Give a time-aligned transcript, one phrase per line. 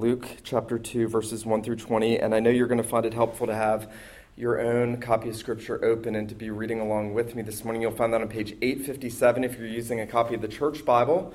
[0.00, 2.18] Luke chapter 2, verses 1 through 20.
[2.20, 3.92] And I know you're going to find it helpful to have
[4.34, 7.82] your own copy of Scripture open and to be reading along with me this morning.
[7.82, 11.34] You'll find that on page 857 if you're using a copy of the Church Bible.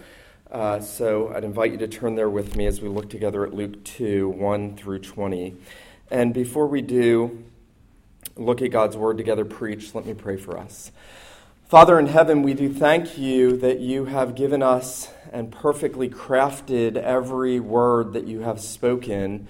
[0.50, 3.54] Uh, so I'd invite you to turn there with me as we look together at
[3.54, 5.54] Luke 2, 1 through 20.
[6.10, 7.44] And before we do
[8.36, 10.92] look at God's Word together preach, let me pray for us.
[11.68, 16.96] Father in heaven, we do thank you that you have given us and perfectly crafted
[16.96, 19.48] every word that you have spoken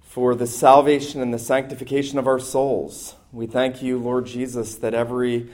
[0.00, 3.14] for the salvation and the sanctification of our souls.
[3.30, 5.48] We thank you, Lord Jesus, that every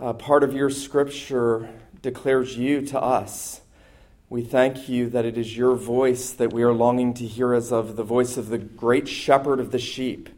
[0.00, 1.70] uh, part of your scripture
[2.02, 3.60] declares you to us.
[4.28, 7.70] We thank you that it is your voice that we are longing to hear as
[7.70, 10.28] of the voice of the great shepherd of the sheep.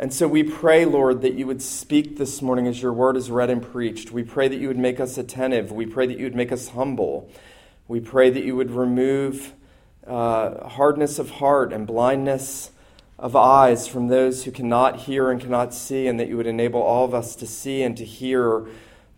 [0.00, 3.30] And so we pray, Lord, that you would speak this morning as your word is
[3.30, 4.10] read and preached.
[4.10, 5.72] We pray that you would make us attentive.
[5.72, 7.30] We pray that you would make us humble.
[7.86, 9.52] We pray that you would remove
[10.06, 12.70] uh, hardness of heart and blindness
[13.18, 16.80] of eyes from those who cannot hear and cannot see, and that you would enable
[16.80, 18.66] all of us to see and to hear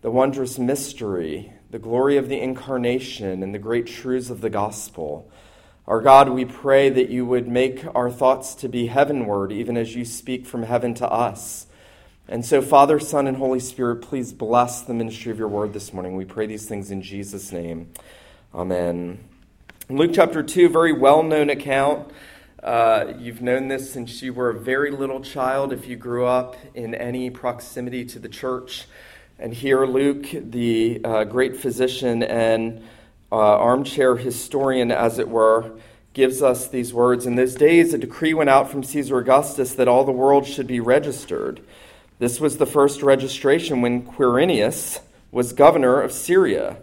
[0.01, 5.31] the wondrous mystery, the glory of the incarnation, and the great truths of the gospel.
[5.88, 9.97] Our God, we pray that you would make our thoughts to be heavenward, even as
[9.97, 11.66] you speak from heaven to us.
[12.28, 15.92] And so, Father, Son, and Holy Spirit, please bless the ministry of your word this
[15.92, 16.14] morning.
[16.14, 17.91] We pray these things in Jesus' name.
[18.55, 19.25] Amen.
[19.88, 22.12] Luke chapter 2, very well known account.
[22.62, 26.55] Uh, you've known this since you were a very little child if you grew up
[26.75, 28.86] in any proximity to the church.
[29.36, 32.84] And here, Luke, the uh, great physician and
[33.33, 35.72] uh, armchair historian, as it were,
[36.12, 39.88] gives us these words In those days, a decree went out from Caesar Augustus that
[39.88, 41.62] all the world should be registered.
[42.19, 46.77] This was the first registration when Quirinius was governor of Syria.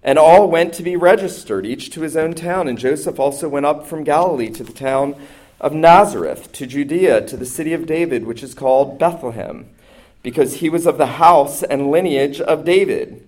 [0.00, 2.68] And all went to be registered, each to his own town.
[2.68, 5.16] And Joseph also went up from Galilee to the town
[5.60, 9.68] of Nazareth, to Judea, to the city of David, which is called Bethlehem,
[10.22, 13.27] because he was of the house and lineage of David,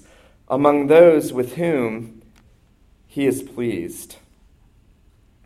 [0.51, 2.21] among those with whom
[3.07, 4.17] he is pleased.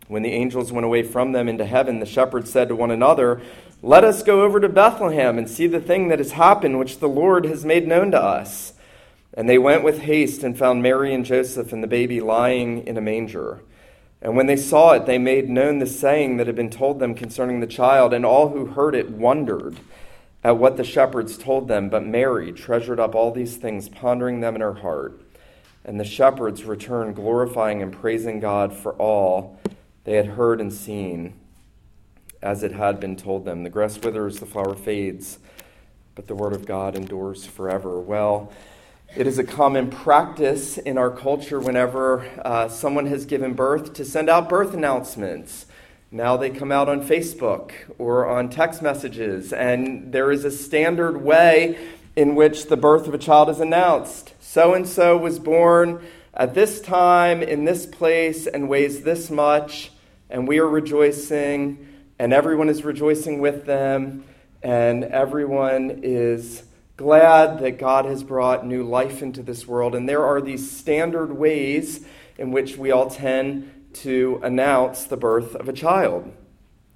[0.08, 3.40] When the angels went away from them into heaven, the shepherds said to one another,
[3.84, 7.08] Let us go over to Bethlehem and see the thing that has happened, which the
[7.08, 8.74] Lord has made known to us.
[9.36, 12.98] And they went with haste and found Mary and Joseph and the baby lying in
[12.98, 13.62] a manger.
[14.22, 17.14] And when they saw it, they made known the saying that had been told them
[17.14, 19.78] concerning the child, and all who heard it wondered
[20.46, 21.90] at what the shepherds told them.
[21.90, 25.20] But Mary treasured up all these things, pondering them in her heart.
[25.84, 29.60] And the shepherds returned, glorifying and praising God for all
[30.04, 31.34] they had heard and seen,
[32.44, 33.64] as it had been told them.
[33.64, 35.40] The grass withers, the flower fades,
[36.14, 38.00] but the word of God endures forever.
[38.00, 38.54] Well,
[39.18, 44.06] it is a common practice in our culture whenever uh, someone has given birth to
[44.06, 45.66] send out birth announcements.
[46.16, 51.22] Now they come out on Facebook or on text messages, and there is a standard
[51.22, 51.78] way
[52.16, 54.34] in which the birth of a child is announced.
[54.40, 56.02] So and so was born
[56.34, 59.92] at this time, in this place, and weighs this much,
[60.30, 61.86] and we are rejoicing,
[62.18, 64.24] and everyone is rejoicing with them,
[64.64, 66.64] and everyone is
[66.96, 69.94] glad that God has brought new life into this world.
[69.94, 72.06] And there are these standard ways
[72.38, 76.32] in which we all tend to announce the birth of a child.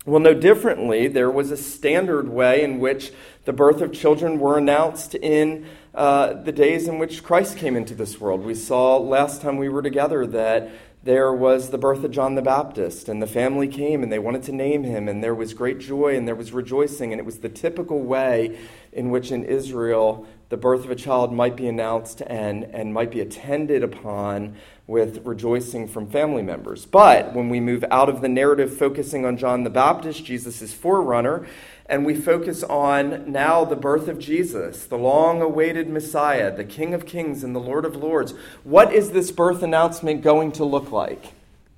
[0.05, 3.11] Well, no differently, there was a standard way in which
[3.45, 7.93] the birth of children were announced in uh, the days in which Christ came into
[7.93, 8.43] this world.
[8.43, 10.71] We saw last time we were together that
[11.03, 14.43] there was the birth of John the Baptist, and the family came and they wanted
[14.43, 17.39] to name him, and there was great joy and there was rejoicing, and it was
[17.39, 18.57] the typical way
[18.91, 23.11] in which in Israel the birth of a child might be announced and, and might
[23.11, 24.55] be attended upon
[24.89, 26.88] with rejoicing from family members.
[26.88, 31.45] But when we move out of the narrative focusing on John the Baptist, Jesus' forerunner,
[31.86, 36.95] and we focus on now the birth of Jesus, the long awaited Messiah, the King
[36.95, 38.33] of Kings and the Lord of Lords,
[38.63, 41.33] what is this birth announcement going to look like?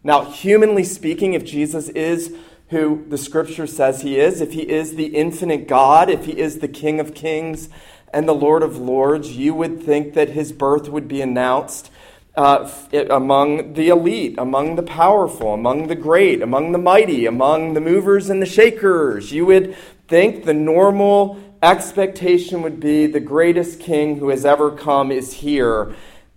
[0.05, 2.33] Now, humanly speaking, if Jesus is
[2.69, 6.59] who the scripture says he is, if he is the infinite God, if he is
[6.59, 7.67] the King of Kings
[8.13, 11.90] and the Lord of Lords, you would think that his birth would be announced
[12.35, 12.69] uh,
[13.09, 18.29] among the elite, among the powerful, among the great, among the mighty, among the movers
[18.29, 19.31] and the shakers.
[19.31, 19.75] You would
[20.07, 25.93] think the normal expectation would be the greatest king who has ever come is here,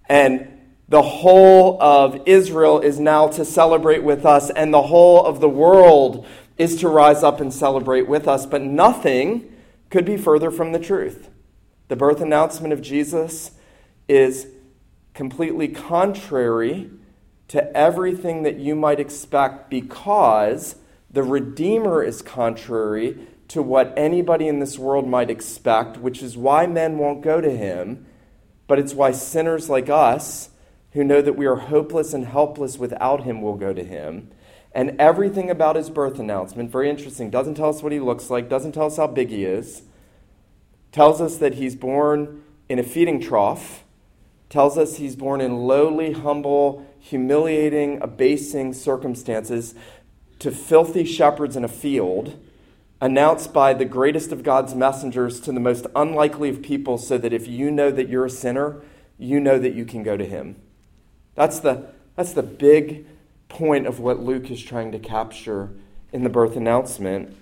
[0.08, 0.49] and
[0.88, 5.49] the whole of Israel is now to celebrate with us, and the whole of the
[5.49, 6.26] world
[6.58, 8.46] is to rise up and celebrate with us.
[8.46, 9.50] But nothing
[9.91, 11.31] could be further from the truth.
[11.88, 13.52] The birth announcement of Jesus
[14.08, 14.46] is
[15.14, 16.90] completely contrary
[17.49, 20.76] to everything that you might expect because
[21.11, 23.19] the Redeemer is contrary
[23.49, 27.50] to what anybody in this world might expect, which is why men won't go to
[27.50, 28.06] him,
[28.66, 30.50] but it's why sinners like us,
[30.93, 34.31] who know that we are hopeless and helpless without him, will go to him.
[34.72, 38.49] And everything about his birth announcement, very interesting, doesn't tell us what he looks like,
[38.49, 39.82] doesn't tell us how big he is
[40.94, 43.83] tells us that he's born in a feeding trough,
[44.55, 49.75] tells us he's born in lowly, humble, humiliating, abasing circumstances
[50.39, 52.39] to filthy shepherds in a field,
[53.01, 57.33] announced by the greatest of God's messengers to the most unlikely of people, so that
[57.33, 58.81] if you know that you're a sinner,
[59.19, 60.55] you know that you can go to him.
[61.35, 63.06] That's the, that's the big
[63.49, 65.71] point of what Luke is trying to capture
[66.12, 67.37] in the birth announcement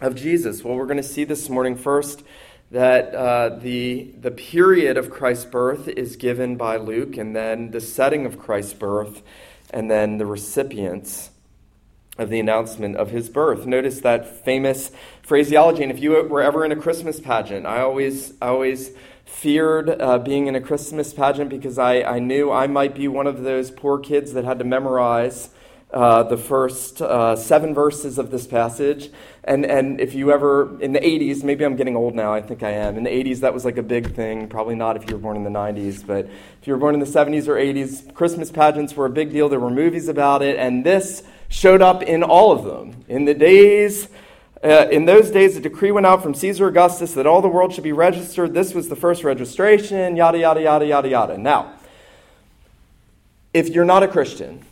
[0.00, 0.64] of Jesus.
[0.64, 2.24] Well, we're going to see this morning first
[2.70, 7.80] that uh, the, the period of Christ's birth is given by Luke, and then the
[7.80, 9.22] setting of Christ's birth,
[9.70, 11.30] and then the recipients
[12.18, 13.64] of the announcement of his birth.
[13.64, 14.90] Notice that famous
[15.22, 15.82] phraseology.
[15.82, 18.90] And if you were ever in a Christmas pageant, I always, I always
[19.24, 23.26] feared uh, being in a Christmas pageant because I, I knew I might be one
[23.26, 25.50] of those poor kids that had to memorize
[25.92, 29.10] uh, the first uh, seven verses of this passage.
[29.44, 32.62] And, and if you ever, in the 80s, maybe I'm getting old now, I think
[32.62, 32.98] I am.
[32.98, 34.48] In the 80s, that was like a big thing.
[34.48, 37.00] Probably not if you were born in the 90s, but if you were born in
[37.00, 39.48] the 70s or 80s, Christmas pageants were a big deal.
[39.48, 43.04] There were movies about it, and this showed up in all of them.
[43.08, 44.08] In the days,
[44.62, 47.72] uh, in those days, a decree went out from Caesar Augustus that all the world
[47.72, 48.52] should be registered.
[48.52, 51.38] This was the first registration, yada, yada, yada, yada, yada.
[51.38, 51.72] Now,
[53.54, 54.62] if you're not a Christian,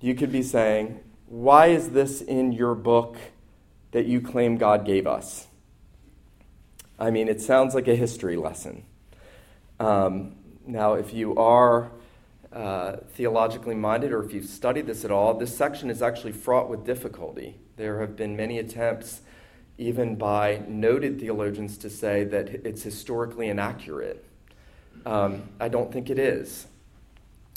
[0.00, 3.16] you could be saying, Why is this in your book
[3.92, 5.46] that you claim God gave us?
[6.98, 8.84] I mean, it sounds like a history lesson.
[9.78, 10.34] Um,
[10.66, 11.92] now, if you are
[12.52, 16.68] uh, theologically minded or if you've studied this at all, this section is actually fraught
[16.68, 17.56] with difficulty.
[17.76, 19.20] There have been many attempts,
[19.76, 24.24] even by noted theologians, to say that it's historically inaccurate.
[25.06, 26.66] Um, I don't think it is.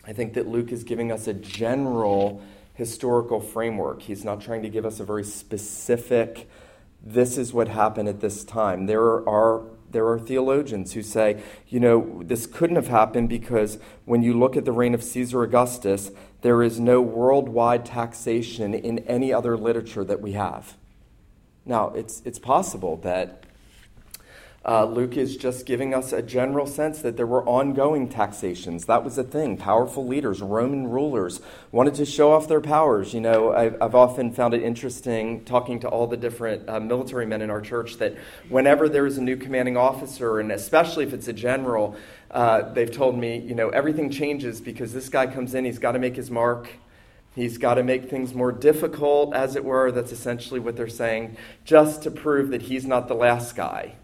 [0.06, 2.42] I think that Luke is giving us a general
[2.74, 4.01] historical framework.
[4.01, 6.50] He's not trying to give us a very specific,
[7.03, 8.88] this is what happened at this time.
[8.88, 9.62] There are,
[9.92, 14.57] there are theologians who say, you know, this couldn't have happened because when you look
[14.57, 16.12] at the reign of Caesar Augustus,
[16.42, 20.75] there is no worldwide taxation in any other literature that we have.
[21.65, 23.44] Now, it's, it's possible that
[24.63, 28.85] uh, Luke is just giving us a general sense that there were ongoing taxations.
[28.85, 29.57] That was a thing.
[29.57, 31.41] Powerful leaders, Roman rulers,
[31.71, 33.11] wanted to show off their powers.
[33.11, 37.25] You know, I've, I've often found it interesting talking to all the different uh, military
[37.25, 38.15] men in our church that
[38.49, 41.95] whenever there is a new commanding officer, and especially if it's a general,
[42.30, 45.94] uh, they've told me, you know, everything changes because this guy comes in, he's got
[45.94, 46.69] to make his mark.
[47.33, 49.89] He's got to make things more difficult, as it were.
[49.91, 53.95] That's essentially what they're saying, just to prove that he's not the last guy.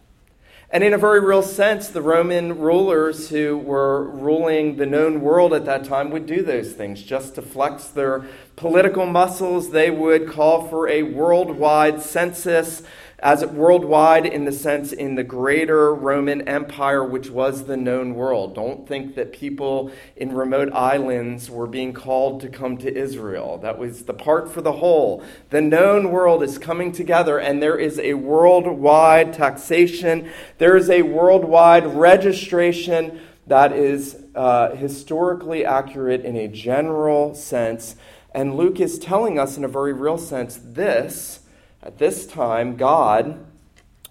[0.70, 5.54] And in a very real sense, the Roman rulers who were ruling the known world
[5.54, 7.02] at that time would do those things.
[7.04, 8.26] Just to flex their
[8.58, 12.84] political muscles, they would call for a worldwide census
[13.20, 18.54] as worldwide in the sense in the greater Roman Empire, which was the known world.
[18.54, 23.58] Don't think that people in remote islands were being called to come to Israel.
[23.58, 25.24] That was the part for the whole.
[25.50, 31.02] The known world is coming together, and there is a worldwide taxation, there is a
[31.02, 37.96] worldwide registration that is uh, historically accurate in a general sense.
[38.32, 41.40] And Luke is telling us, in a very real sense, this
[41.84, 43.46] at this time, God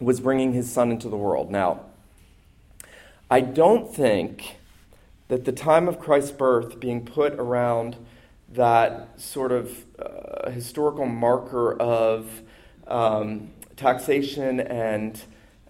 [0.00, 1.50] was bringing his son into the world.
[1.50, 1.80] Now,
[3.30, 4.58] I don't think
[5.28, 7.96] that the time of Christ's birth being put around
[8.52, 12.42] that sort of uh, historical marker of
[12.86, 15.20] um, taxation and,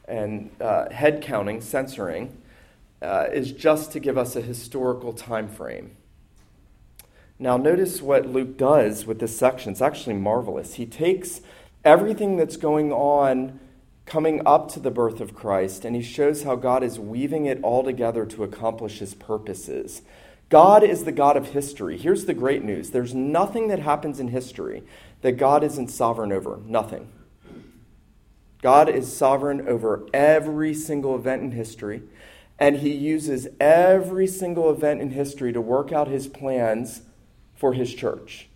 [0.06, 2.36] and uh, head counting, censoring,
[3.00, 5.96] uh, is just to give us a historical time frame.
[7.38, 9.72] Now, notice what Luke does with this section.
[9.72, 10.74] It's actually marvelous.
[10.74, 11.42] He takes
[11.86, 13.60] everything that's going on
[14.04, 17.60] coming up to the birth of Christ, and he shows how God is weaving it
[17.62, 20.02] all together to accomplish his purposes.
[20.48, 21.96] God is the God of history.
[21.96, 24.82] Here's the great news there's nothing that happens in history
[25.22, 26.60] that God isn't sovereign over.
[26.66, 27.12] Nothing.
[28.62, 32.02] God is sovereign over every single event in history,
[32.58, 37.02] and he uses every single event in history to work out his plans
[37.54, 38.48] for his church.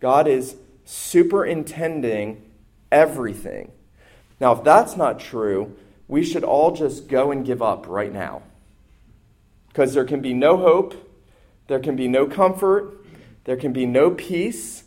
[0.00, 2.42] God is superintending
[2.92, 3.72] everything.
[4.40, 5.76] Now, if that's not true,
[6.08, 8.42] we should all just go and give up right now.
[9.68, 10.94] Because there can be no hope,
[11.66, 12.96] there can be no comfort,
[13.44, 14.84] there can be no peace,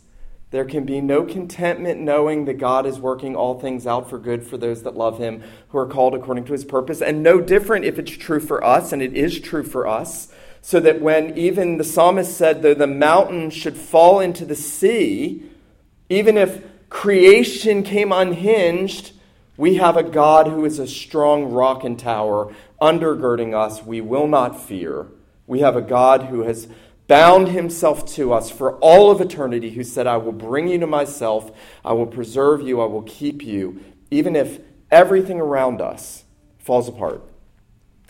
[0.50, 4.46] there can be no contentment knowing that God is working all things out for good
[4.46, 7.02] for those that love Him, who are called according to His purpose.
[7.02, 10.80] And no different if it's true for us, and it is true for us so
[10.80, 15.47] that when even the psalmist said, though the mountain should fall into the sea,
[16.08, 19.12] even if creation came unhinged,
[19.56, 23.82] we have a God who is a strong rock and tower undergirding us.
[23.82, 25.06] We will not fear.
[25.46, 26.68] We have a God who has
[27.08, 30.86] bound himself to us for all of eternity, who said, I will bring you to
[30.86, 31.50] myself,
[31.84, 34.60] I will preserve you, I will keep you, even if
[34.90, 36.24] everything around us
[36.58, 37.22] falls apart.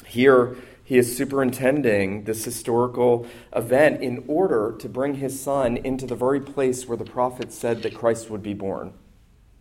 [0.04, 0.56] Here,
[0.88, 6.40] he is superintending this historical event in order to bring his son into the very
[6.40, 8.94] place where the prophet said that Christ would be born.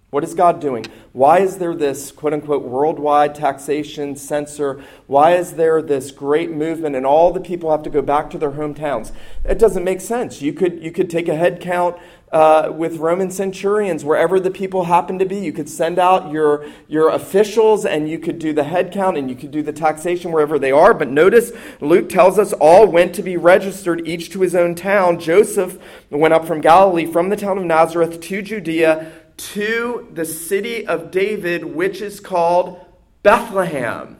[0.09, 0.85] What is God doing?
[1.11, 4.81] Why is there this quote unquote worldwide taxation censor?
[5.05, 8.37] Why is there this great movement and all the people have to go back to
[8.37, 9.11] their hometowns?
[9.43, 10.41] It doesn't make sense.
[10.41, 11.97] You could, you could take a head count
[12.31, 15.37] uh, with Roman centurions, wherever the people happen to be.
[15.37, 19.29] You could send out your, your officials and you could do the head count and
[19.29, 20.93] you could do the taxation wherever they are.
[20.93, 25.19] But notice Luke tells us all went to be registered, each to his own town.
[25.19, 25.79] Joseph
[26.09, 31.11] went up from Galilee, from the town of Nazareth to Judea, to the city of
[31.11, 32.83] David, which is called
[33.23, 34.17] Bethlehem.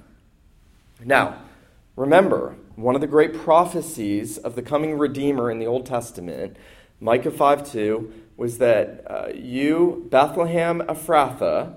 [1.04, 1.42] Now,
[1.96, 6.56] remember, one of the great prophecies of the coming Redeemer in the Old Testament
[7.00, 11.74] Micah 5 2 was that uh, you, Bethlehem Ephrathah,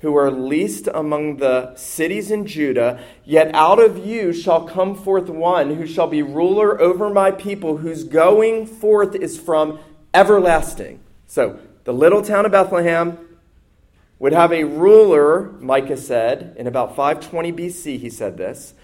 [0.00, 5.30] who are least among the cities in Judah, yet out of you shall come forth
[5.30, 9.78] one who shall be ruler over my people, whose going forth is from
[10.12, 11.00] everlasting.
[11.26, 13.18] So, the little town of Bethlehem
[14.18, 18.74] would have a ruler, Micah said, in about 520 BC, he said this.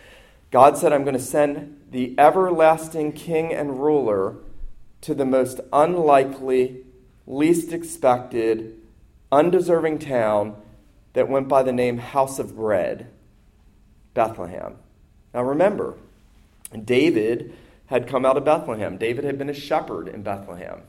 [0.50, 4.36] God said, I'm going to send the everlasting king and ruler
[5.02, 6.84] to the most unlikely,
[7.26, 8.78] least expected,
[9.32, 10.56] undeserving town
[11.12, 13.08] that went by the name House of Bread,
[14.14, 14.76] Bethlehem.
[15.34, 15.96] Now remember,
[16.84, 17.54] David
[17.86, 18.96] had come out of Bethlehem.
[18.98, 20.82] David had been a shepherd in Bethlehem.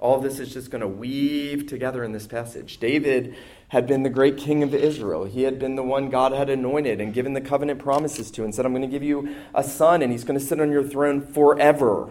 [0.00, 2.78] All of this is just going to weave together in this passage.
[2.78, 3.34] David
[3.68, 5.24] had been the great king of Israel.
[5.24, 8.54] He had been the one God had anointed and given the covenant promises to and
[8.54, 10.84] said, I'm going to give you a son and he's going to sit on your
[10.84, 12.10] throne forever.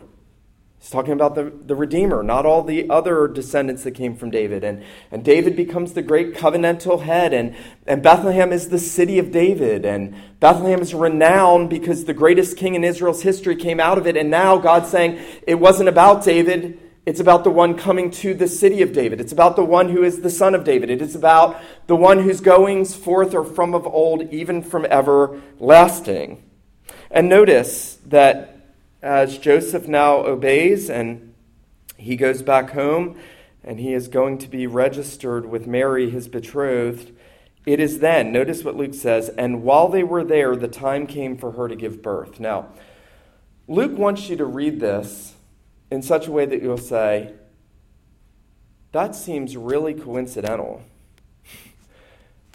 [0.79, 4.63] He's talking about the, the Redeemer, not all the other descendants that came from David.
[4.63, 7.55] And, and David becomes the great covenantal head, and,
[7.87, 9.85] and Bethlehem is the city of David.
[9.85, 14.15] And Bethlehem is renowned because the greatest king in Israel's history came out of it.
[14.15, 18.49] And now God's saying it wasn't about David, it's about the one coming to the
[18.49, 19.21] city of David.
[19.21, 20.89] It's about the one who is the son of David.
[20.89, 26.43] It is about the one whose goings forth are from of old, even from everlasting.
[27.09, 28.56] And notice that
[29.01, 31.33] as Joseph now obeys and
[31.97, 33.17] he goes back home
[33.63, 37.11] and he is going to be registered with Mary, his betrothed,
[37.65, 41.37] it is then, notice what Luke says, and while they were there, the time came
[41.37, 42.39] for her to give birth.
[42.39, 42.69] Now,
[43.67, 45.33] Luke wants you to read this
[45.91, 47.33] in such a way that you'll say,
[48.93, 50.83] that seems really coincidental.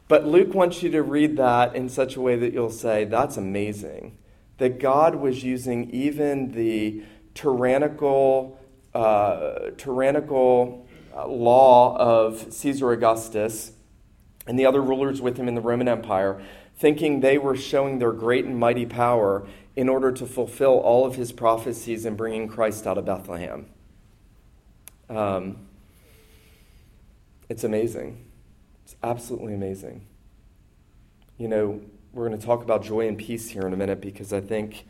[0.08, 3.38] But Luke wants you to read that in such a way that you'll say, that's
[3.38, 4.18] amazing
[4.62, 7.02] that God was using even the
[7.34, 8.60] tyrannical,
[8.94, 13.72] uh, tyrannical uh, law of Caesar Augustus
[14.46, 16.40] and the other rulers with him in the Roman Empire,
[16.76, 21.16] thinking they were showing their great and mighty power in order to fulfill all of
[21.16, 23.66] his prophecies in bringing Christ out of Bethlehem.
[25.10, 25.56] Um,
[27.48, 28.26] it's amazing.
[28.84, 30.06] It's absolutely amazing.
[31.36, 31.80] you know,
[32.12, 34.86] we're going to talk about joy and peace here in a minute because I think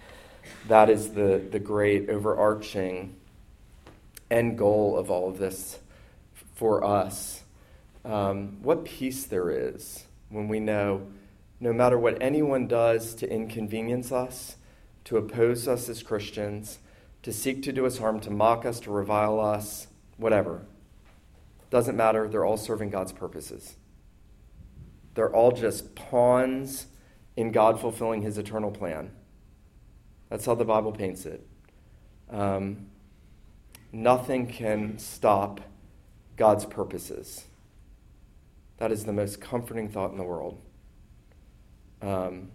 [0.66, 3.14] that is the, the great overarching
[4.30, 5.78] end goal of all of this
[6.56, 7.42] for us.
[8.04, 11.06] Um, what peace there is when we know
[11.60, 14.56] no matter what anyone does to inconvenience us,
[15.04, 16.78] to oppose us as Christians,
[17.22, 19.86] to seek to do us harm, to mock us, to revile us,
[20.16, 20.62] whatever.
[21.70, 22.26] Doesn't matter.
[22.26, 23.76] They're all serving God's purposes.
[25.14, 26.86] They're all just pawns
[27.36, 29.10] in God fulfilling his eternal plan.
[30.28, 31.46] That's how the Bible paints it.
[32.30, 32.86] Um,
[33.92, 35.60] nothing can stop
[36.36, 37.44] God's purposes.
[38.78, 40.58] That is the most comforting thought in the world.
[42.00, 42.50] Um,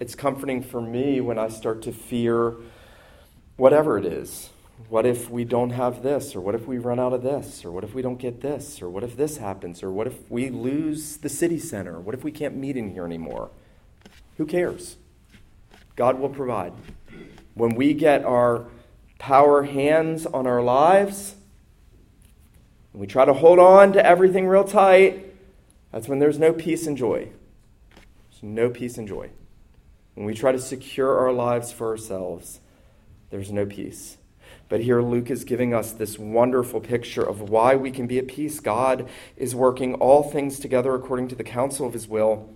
[0.00, 2.54] it's comforting for me when I start to fear
[3.56, 4.50] whatever it is.
[4.88, 6.34] What if we don't have this?
[6.34, 7.64] Or what if we run out of this?
[7.64, 8.82] Or what if we don't get this?
[8.82, 9.82] Or what if this happens?
[9.82, 12.00] Or what if we lose the city center?
[12.00, 13.50] What if we can't meet in here anymore?
[14.36, 14.96] Who cares?
[15.96, 16.72] God will provide.
[17.54, 18.66] When we get our
[19.18, 21.36] power hands on our lives,
[22.92, 25.34] and we try to hold on to everything real tight,
[25.92, 27.28] that's when there's no peace and joy.
[28.30, 29.30] There's no peace and joy.
[30.14, 32.60] When we try to secure our lives for ourselves,
[33.30, 34.16] there's no peace.
[34.68, 38.26] But here Luke is giving us this wonderful picture of why we can be at
[38.26, 38.60] peace.
[38.60, 42.48] God is working all things together according to the counsel of his will.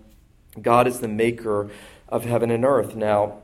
[0.63, 1.71] God is the maker
[2.09, 2.97] of heaven and earth.
[2.97, 3.39] Now,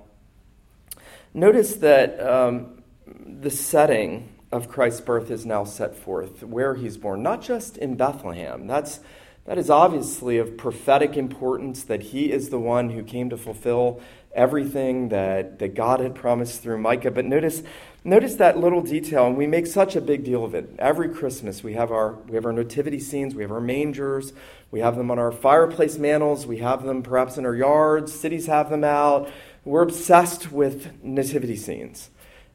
[1.33, 7.23] notice that um, the setting of Christ's birth is now set forth, where he's born,
[7.23, 8.67] not just in Bethlehem.
[8.67, 9.01] That's,
[9.47, 14.01] that is obviously of prophetic importance that he is the one who came to fulfill
[14.33, 17.11] everything that, that God had promised through Micah.
[17.11, 17.63] But notice,
[18.05, 20.69] notice that little detail, and we make such a big deal of it.
[20.79, 24.33] Every Christmas, we have our, we have our nativity scenes, we have our mangers,
[24.71, 28.47] we have them on our fireplace mantles, we have them perhaps in our yards, cities
[28.47, 29.31] have them out.
[29.65, 32.11] We're obsessed with nativity scenes.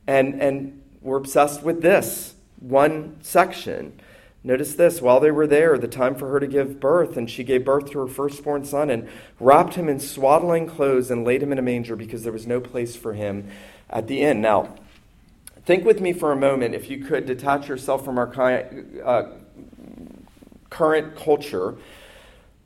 [0.05, 3.99] And, and we're obsessed with this one section.
[4.43, 7.43] Notice this while they were there, the time for her to give birth, and she
[7.43, 11.51] gave birth to her firstborn son and wrapped him in swaddling clothes and laid him
[11.51, 13.49] in a manger because there was no place for him
[13.89, 14.41] at the inn.
[14.41, 14.75] Now,
[15.69, 18.27] think with me for a moment, if you could detach yourself from our
[19.05, 19.29] uh,
[20.71, 21.77] current culture,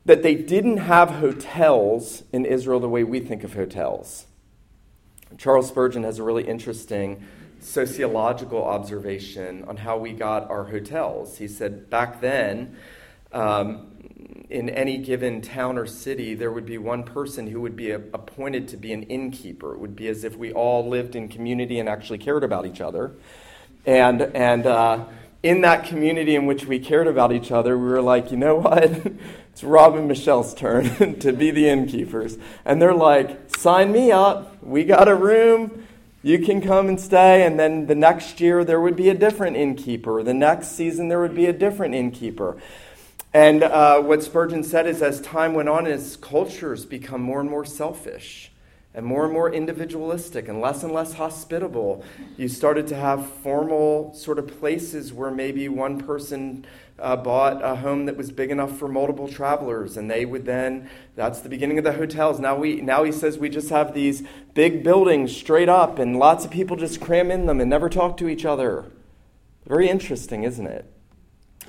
[0.05, 4.27] that they didn't have hotels in Israel the way we think of hotels.
[5.37, 7.21] Charles Spurgeon has a really interesting
[7.59, 11.37] sociological observation on how we got our hotels.
[11.37, 12.77] He said back then,
[13.33, 13.92] um,
[14.53, 18.67] in any given town or city, there would be one person who would be appointed
[18.69, 19.73] to be an innkeeper.
[19.73, 22.79] It would be as if we all lived in community and actually cared about each
[22.79, 23.13] other.
[23.85, 25.05] And, and uh,
[25.41, 28.55] in that community in which we cared about each other, we were like, you know
[28.55, 28.83] what?
[29.51, 32.37] it's Rob and Michelle's turn to be the innkeepers.
[32.63, 34.63] And they're like, sign me up.
[34.63, 35.87] We got a room
[36.25, 39.57] you can come and stay, and then the next year there would be a different
[39.57, 40.23] innkeeper.
[40.23, 42.55] The next season there would be a different innkeeper.
[43.33, 47.49] And uh, what Spurgeon said is as time went on, as cultures become more and
[47.49, 48.51] more selfish
[48.93, 52.05] and more and more individualistic and less and less hospitable,
[52.37, 56.63] you started to have formal sort of places where maybe one person
[56.99, 60.87] uh, bought a home that was big enough for multiple travelers, and they would then.
[61.15, 62.39] That's the beginning of the hotels.
[62.39, 64.21] Now we now he says we just have these
[64.53, 68.15] big buildings straight up, and lots of people just cram in them and never talk
[68.17, 68.91] to each other.
[69.65, 70.92] Very interesting, isn't it?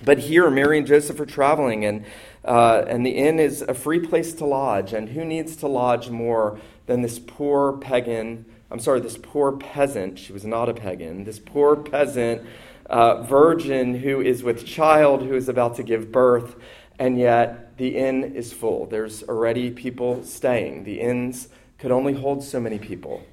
[0.04, 2.04] But here, Mary and Joseph are traveling, and
[2.44, 4.92] uh, and the inn is a free place to lodge.
[4.92, 8.44] And who needs to lodge more than this poor pagan?
[8.70, 10.18] I'm sorry, this poor peasant.
[10.18, 11.24] She was not a pagan.
[11.24, 12.42] This poor peasant
[12.86, 16.56] uh, virgin who is with child who is about to give birth,
[16.98, 18.86] and yet the inn is full.
[18.86, 20.84] There's already people staying.
[20.84, 23.24] The inns could only hold so many people.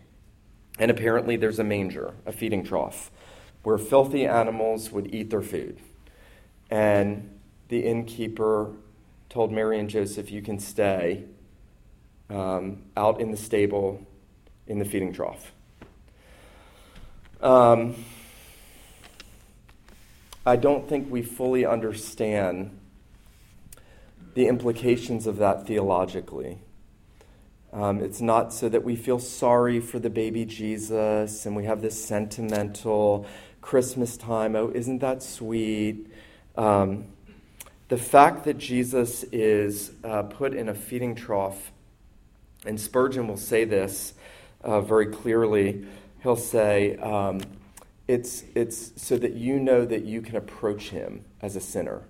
[0.79, 3.12] And apparently, there's a manger, a feeding trough,
[3.63, 5.79] where filthy animals would eat their food.
[6.71, 8.71] And the innkeeper
[9.29, 11.25] told Mary and Joseph, You can stay
[12.29, 14.07] um, out in the stable
[14.67, 15.51] in the feeding trough.
[17.41, 17.95] Um,
[20.45, 22.77] I don't think we fully understand
[24.34, 26.60] the implications of that theologically.
[27.73, 31.81] Um, it's not so that we feel sorry for the baby Jesus and we have
[31.81, 33.25] this sentimental
[33.62, 34.55] Christmas time.
[34.55, 36.11] Oh, isn't that sweet?
[36.58, 37.06] Um,
[37.88, 41.72] the fact that Jesus is uh, put in a feeding trough,
[42.66, 44.14] and Spurgeon will say this
[44.64, 45.86] uh, very clearly.
[46.24, 47.42] He'll say, um,
[48.08, 52.04] it's, it's so that you know that you can approach him as a sinner.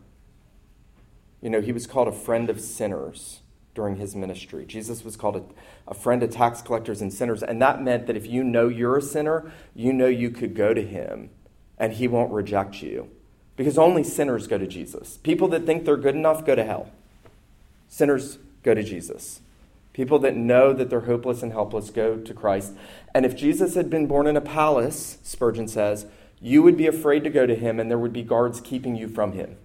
[1.41, 3.39] You know, he was called a friend of sinners.
[3.73, 4.65] during his ministry.
[4.65, 5.43] Jesus was called a,
[5.91, 8.97] a, friend of tax collectors and sinners, and that meant that if you know you're
[8.97, 11.29] a sinner, you know you could go to him
[11.77, 13.09] and he won't reject you.
[13.55, 15.17] Because only sinners go to Jesus.
[15.17, 16.91] People that think they're good enough go to hell.
[17.89, 19.41] Sinners go to Jesus.
[19.93, 22.73] People that know that they're hopeless and helpless go to Christ.
[23.13, 26.05] And if Jesus had been born in a palace, Spurgeon says,
[26.39, 29.07] you would be afraid to go to him and there would be guards keeping you
[29.07, 29.57] from him.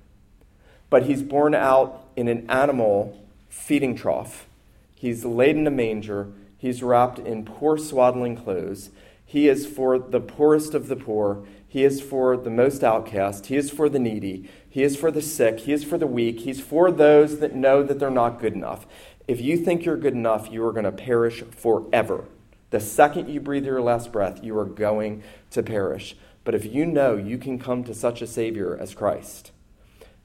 [0.90, 4.46] But he's born out in an animal feeding trough.
[4.94, 6.28] He's laid in a manger.
[6.58, 8.90] He's wrapped in poor swaddling clothes.
[9.24, 11.46] He is for the poorest of the poor.
[11.76, 13.48] He is for the most outcast.
[13.48, 14.48] He is for the needy.
[14.66, 15.60] He is for the sick.
[15.60, 16.40] He is for the weak.
[16.40, 18.86] He's for those that know that they're not good enough.
[19.28, 22.24] If you think you're good enough, you are going to perish forever.
[22.70, 26.16] The second you breathe your last breath, you are going to perish.
[26.44, 29.52] But if you know you can come to such a Savior as Christ,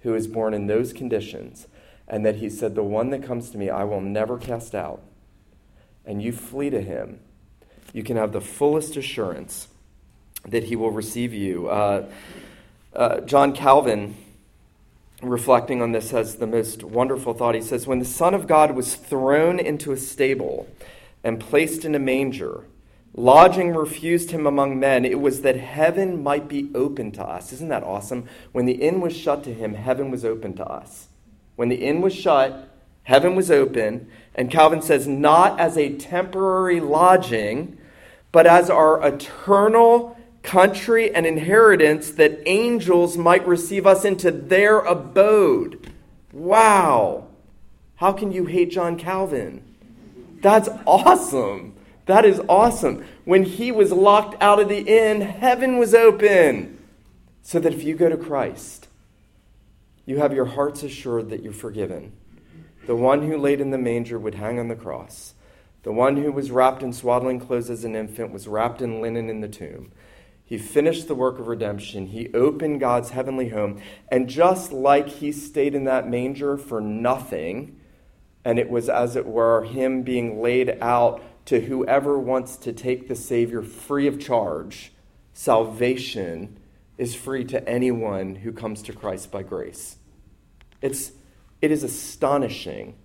[0.03, 1.67] who is born in those conditions,
[2.07, 5.03] and that He said, The one that comes to me, I will never cast out,
[6.05, 7.19] and you flee to Him,
[7.91, 9.67] you can have the fullest assurance
[10.47, 11.69] that He will receive you.
[11.69, 12.09] Uh,
[12.93, 14.15] uh, John Calvin
[15.21, 17.55] reflecting on this, has the most wonderful thought.
[17.55, 20.67] He says, When the Son of God was thrown into a stable
[21.23, 22.65] and placed in a manger,
[23.13, 27.53] lodging refused him among men, it was that heaven might be open to us.
[27.53, 28.27] Isn't that awesome?
[28.51, 31.07] When the inn was shut to him, heaven was open to us.
[31.55, 32.69] When the inn was shut,
[33.03, 34.09] heaven was open.
[34.33, 37.77] And Calvin says, not as a temporary lodging,
[38.31, 45.91] but as our eternal country and inheritance that angels might receive us into their abode.
[46.33, 47.27] Wow.
[47.95, 49.63] How can you hate John Calvin?
[50.41, 51.75] That's awesome.
[52.07, 53.05] That is awesome.
[53.25, 56.79] When he was locked out of the inn, heaven was open.
[57.43, 58.87] So that if you go to Christ,
[60.05, 62.13] you have your hearts assured that you're forgiven.
[62.87, 65.33] The one who laid in the manger would hang on the cross.
[65.83, 69.29] The one who was wrapped in swaddling clothes as an infant was wrapped in linen
[69.29, 69.91] in the tomb.
[70.51, 72.07] He finished the work of redemption.
[72.07, 73.81] He opened God's heavenly home.
[74.09, 77.79] And just like he stayed in that manger for nothing,
[78.43, 83.07] and it was, as it were, him being laid out to whoever wants to take
[83.07, 84.91] the Savior free of charge,
[85.31, 86.59] salvation
[86.97, 89.95] is free to anyone who comes to Christ by grace.
[90.81, 91.13] It's,
[91.61, 92.97] it is astonishing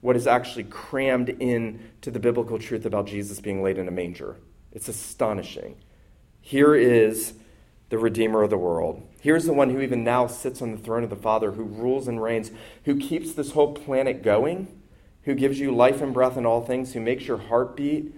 [0.00, 3.92] what is actually crammed in to the biblical truth about Jesus being laid in a
[3.92, 4.34] manger.
[4.72, 5.76] It's astonishing.
[6.40, 7.34] Here is
[7.90, 9.02] the Redeemer of the world.
[9.20, 12.06] Here's the one who even now sits on the throne of the Father, who rules
[12.06, 12.50] and reigns,
[12.84, 14.80] who keeps this whole planet going,
[15.22, 18.14] who gives you life and breath in all things, who makes your heart beat,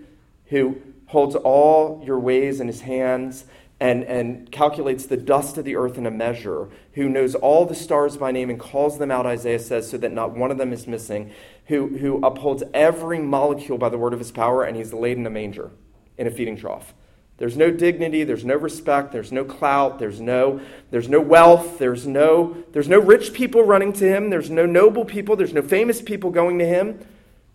[0.47, 3.47] who holds all your ways in his hands
[3.81, 7.75] and, and calculates the dust of the earth in a measure, who knows all the
[7.75, 10.73] stars by name and calls them out, Isaiah says, so that not one of them
[10.73, 11.33] is missing,
[11.67, 15.27] who, who upholds every molecule by the word of his power, and he's laid in
[15.27, 15.71] a manger,
[16.19, 16.93] in a feeding trough.
[17.41, 22.07] There's no dignity, there's no respect, there's no clout, there's no, there's no wealth, there's
[22.07, 26.03] no, there's no rich people running to him, there's no noble people, there's no famous
[26.03, 27.01] people going to him.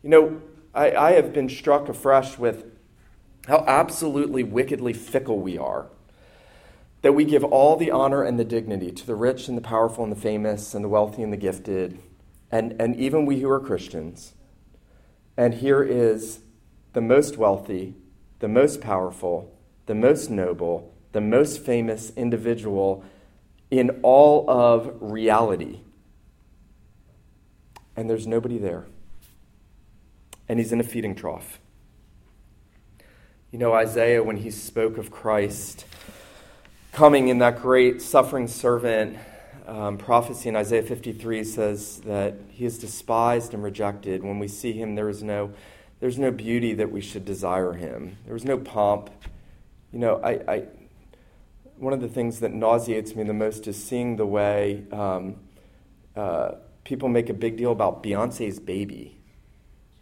[0.01, 0.41] You know,
[0.73, 2.65] I, I have been struck afresh with
[3.47, 5.85] how absolutely wickedly fickle we are.
[7.03, 10.03] That we give all the honor and the dignity to the rich and the powerful
[10.03, 11.99] and the famous and the wealthy and the gifted,
[12.51, 14.33] and, and even we who are Christians.
[15.37, 16.39] And here is
[16.93, 17.93] the most wealthy,
[18.39, 19.54] the most powerful,
[19.85, 23.03] the most noble, the most famous individual
[23.71, 25.79] in all of reality.
[27.95, 28.85] And there's nobody there.
[30.47, 31.59] And he's in a feeding trough.
[33.51, 35.85] You know, Isaiah, when he spoke of Christ
[36.91, 39.17] coming in that great suffering servant
[39.67, 44.23] um, prophecy in Isaiah 53 says that he is despised and rejected.
[44.23, 45.51] When we see him, there is no,
[45.99, 48.17] there's no beauty that we should desire him.
[48.25, 49.09] There is no pomp
[49.95, 50.63] you know, I, I,
[51.77, 55.37] one of the things that nauseates me the most is seeing the way um,
[56.17, 59.21] uh, people make a big deal about Beyonce's baby.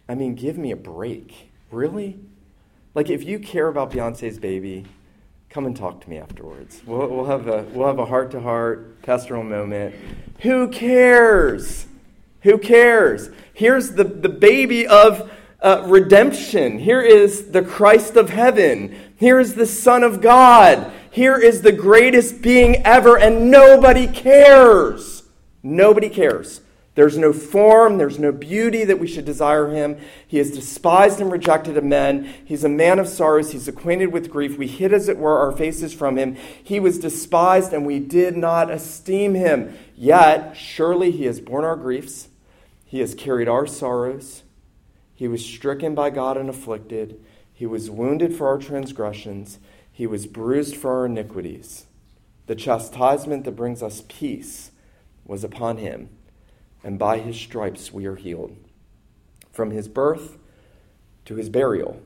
[0.10, 1.52] I mean, give me a break.
[1.70, 2.20] Really?
[2.96, 4.88] Like, if you care about Beyonce's baby,
[5.52, 6.82] come and talk to me afterwards.
[6.88, 9.94] We'll, we'll have a we'll have a heart to heart pastoral moment.
[10.40, 11.86] Who cares?
[12.42, 13.30] Who cares?
[13.54, 15.32] Here's the, the baby of
[15.64, 16.78] uh, redemption.
[16.78, 18.96] Here is the Christ of heaven.
[19.16, 20.92] Here is the Son of God.
[21.10, 25.24] Here is the greatest being ever, and nobody cares.
[25.64, 26.62] Nobody cares.
[26.96, 29.98] There's no form, there's no beauty that we should desire him.
[30.28, 32.32] He is despised and rejected of men.
[32.46, 33.52] He's a man of sorrows.
[33.52, 34.60] He's acquainted with grief.
[34.60, 36.36] We hid, as it were, our faces from him.
[36.64, 39.76] He was despised, and we did not esteem him.
[39.96, 42.28] Yet, surely he has borne our griefs
[42.86, 44.44] He has carried our sorrows.
[45.24, 47.18] He was stricken by God and afflicted.
[47.54, 49.58] He was wounded for our transgressions.
[49.90, 51.86] He was bruised for our iniquities.
[52.48, 54.72] The chastisement that brings us peace
[55.24, 56.10] was upon him,
[56.84, 58.58] and by his stripes we are healed.
[59.54, 60.38] From his birth
[61.24, 62.02] to his burial,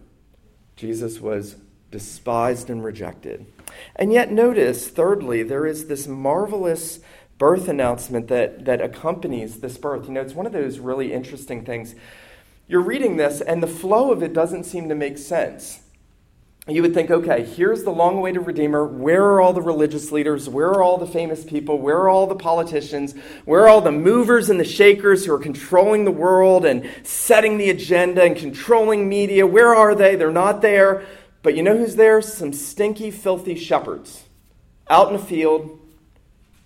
[0.76, 1.56] Jesus was
[1.90, 3.48] despised and rejected.
[3.96, 7.00] And yet, notice, thirdly, there is this marvelous
[7.40, 10.06] birth announcement that, that accompanies this birth.
[10.06, 11.96] You know, it's one of those really interesting things.
[12.68, 15.80] You're reading this, and the flow of it doesn't seem to make sense.
[16.68, 18.86] You would think, okay, here's the long awaited Redeemer.
[18.86, 20.50] Where are all the religious leaders?
[20.50, 21.80] Where are all the famous people?
[21.80, 23.16] Where are all the politicians?
[23.46, 27.58] Where are all the movers and the shakers who are controlling the world and setting
[27.58, 29.48] the agenda and controlling media?
[29.48, 30.18] Where are they?
[30.18, 31.06] They're not there.
[31.42, 32.22] But you know who's there?
[32.22, 34.24] Some stinky, filthy shepherds
[34.90, 35.80] out in the field,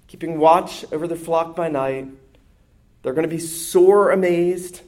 [0.07, 2.07] keeping watch over the flock by night.
[3.03, 4.81] They're going to be sore amazed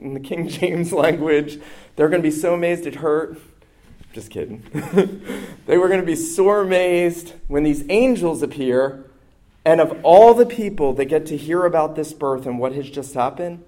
[0.00, 1.58] in the King James language.
[1.96, 3.38] They're going to be so amazed it hurt.
[4.12, 4.62] Just kidding.
[5.66, 9.04] they were going to be sore amazed when these angels appear.
[9.64, 12.88] And of all the people that get to hear about this birth and what has
[12.88, 13.64] just happened,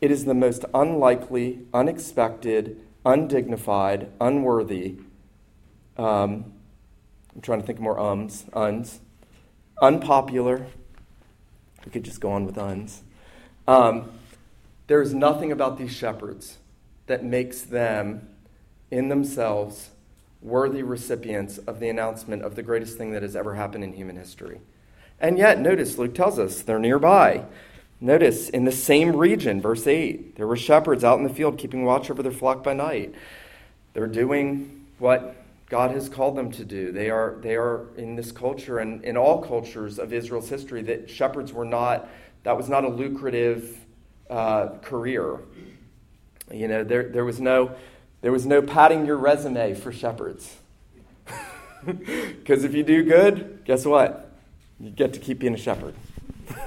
[0.00, 4.96] it is the most unlikely, unexpected, undignified, unworthy.
[5.96, 6.52] Um,
[7.34, 9.00] I'm trying to think of more ums, uns,
[9.80, 10.66] unpopular.
[11.84, 13.02] We could just go on with uns.
[13.66, 14.10] Um,
[14.88, 16.58] there is nothing about these shepherds
[17.06, 18.28] that makes them,
[18.90, 19.90] in themselves,
[20.40, 24.16] worthy recipients of the announcement of the greatest thing that has ever happened in human
[24.16, 24.60] history.
[25.20, 27.44] And yet, notice, Luke tells us they're nearby.
[28.00, 31.84] Notice in the same region, verse 8, there were shepherds out in the field keeping
[31.84, 33.14] watch over their flock by night.
[33.92, 35.36] They're doing what
[35.68, 36.92] God has called them to do.
[36.92, 41.10] They are, they are in this culture and in all cultures of Israel's history that
[41.10, 42.08] shepherds were not,
[42.44, 43.84] that was not a lucrative
[44.30, 45.40] uh, career.
[46.52, 47.72] You know, there, there, was no,
[48.20, 50.56] there was no padding your resume for shepherds.
[51.84, 54.32] Because if you do good, guess what?
[54.80, 55.94] You get to keep being a shepherd.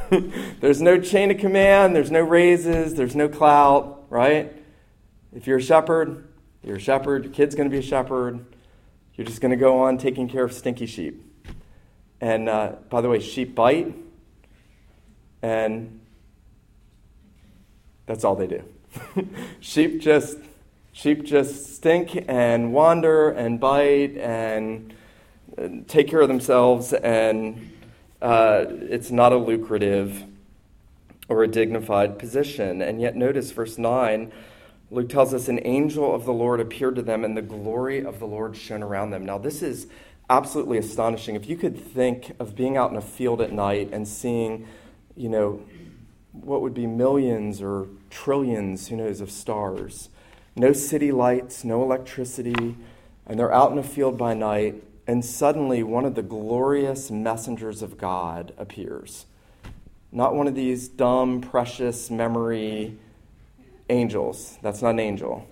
[0.61, 4.53] there's no chain of command, there's no raises, there's no clout, right?
[5.33, 6.27] If you're a shepherd,
[6.63, 8.45] you're a shepherd, your kid's going to be a shepherd.
[9.15, 11.23] You're just going to go on taking care of stinky sheep.
[12.19, 13.95] And uh, by the way, sheep bite,
[15.41, 16.00] and
[18.11, 18.61] that's all they do.
[19.61, 20.37] sheep just
[20.91, 24.93] sheep just stink and wander and bite and
[25.57, 27.71] uh, take care of themselves and
[28.21, 30.25] uh, it's not a lucrative
[31.29, 32.81] or a dignified position.
[32.81, 34.29] And yet, notice verse 9.
[34.91, 38.19] Luke tells us an angel of the Lord appeared to them, and the glory of
[38.19, 39.25] the Lord shone around them.
[39.25, 39.87] Now, this is
[40.29, 41.35] absolutely astonishing.
[41.35, 44.67] If you could think of being out in a field at night and seeing,
[45.15, 45.61] you know,
[46.31, 50.09] what would be millions or trillions, who knows, of stars,
[50.55, 52.75] no city lights, no electricity,
[53.25, 57.81] and they're out in a field by night, and suddenly one of the glorious messengers
[57.81, 59.25] of God appears.
[60.11, 62.97] Not one of these dumb, precious memory
[63.89, 64.57] angels.
[64.61, 65.47] That's not an angel.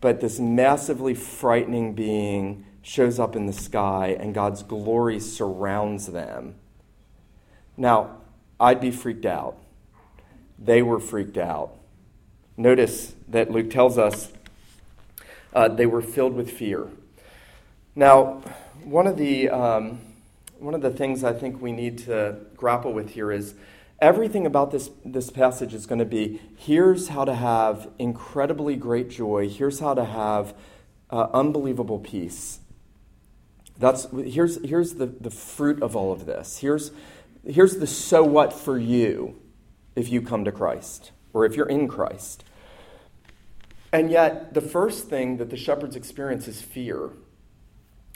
[0.00, 6.56] But this massively frightening being shows up in the sky, and God's glory surrounds them.
[7.76, 8.18] Now,
[8.58, 9.56] I'd be freaked out.
[10.64, 11.74] They were freaked out.
[12.56, 14.30] Notice that Luke tells us
[15.52, 16.88] uh, they were filled with fear.
[17.96, 18.42] Now,
[18.84, 19.98] one of the um,
[20.58, 23.54] one of the things I think we need to grapple with here is
[24.00, 29.10] everything about this this passage is going to be here's how to have incredibly great
[29.10, 29.48] joy.
[29.48, 30.54] Here's how to have
[31.10, 32.60] uh, unbelievable peace.
[33.78, 36.58] That's here's here's the, the fruit of all of this.
[36.58, 36.92] Here's
[37.44, 39.41] here's the so what for you
[39.94, 42.44] if you come to Christ or if you're in Christ.
[43.92, 47.10] And yet, the first thing that the shepherds experience is fear.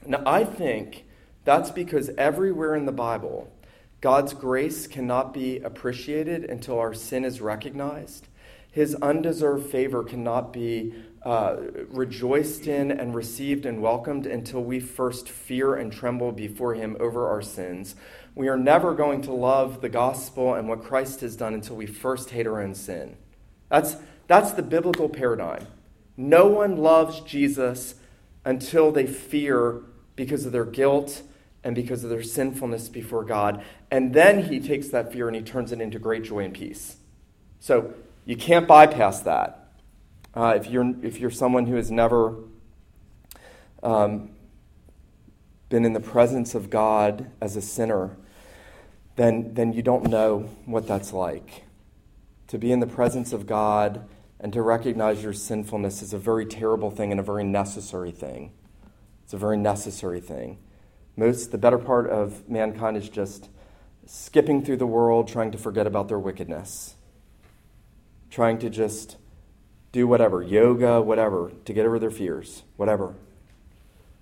[0.06, 1.04] Now, I think
[1.44, 3.52] that's because everywhere in the Bible,
[4.00, 8.28] God's grace cannot be appreciated until our sin is recognized.
[8.70, 10.94] His undeserved favor cannot be
[11.26, 11.56] uh,
[11.88, 17.28] rejoiced in and received and welcomed until we first fear and tremble before Him over
[17.28, 17.96] our sins.
[18.36, 21.86] We are never going to love the gospel and what Christ has done until we
[21.86, 23.16] first hate our own sin.
[23.68, 23.96] That's,
[24.28, 25.66] that's the biblical paradigm.
[26.16, 27.96] No one loves Jesus
[28.44, 29.82] until they fear
[30.14, 31.22] because of their guilt
[31.64, 33.64] and because of their sinfulness before God.
[33.90, 36.98] And then he takes that fear and he turns it into great joy and peace.
[37.58, 39.65] So you can't bypass that.
[40.36, 42.36] Uh, if, you're, if you're someone who has never
[43.82, 44.28] um,
[45.70, 48.18] been in the presence of God as a sinner,
[49.16, 51.64] then, then you don't know what that's like.
[52.48, 54.06] to be in the presence of God
[54.38, 58.52] and to recognize your sinfulness is a very terrible thing and a very necessary thing.
[59.24, 60.58] It's a very necessary thing.
[61.16, 63.48] Most, the better part of mankind is just
[64.06, 66.94] skipping through the world, trying to forget about their wickedness,
[68.30, 69.16] trying to just
[69.96, 73.14] do whatever, yoga, whatever, to get over their fears, whatever.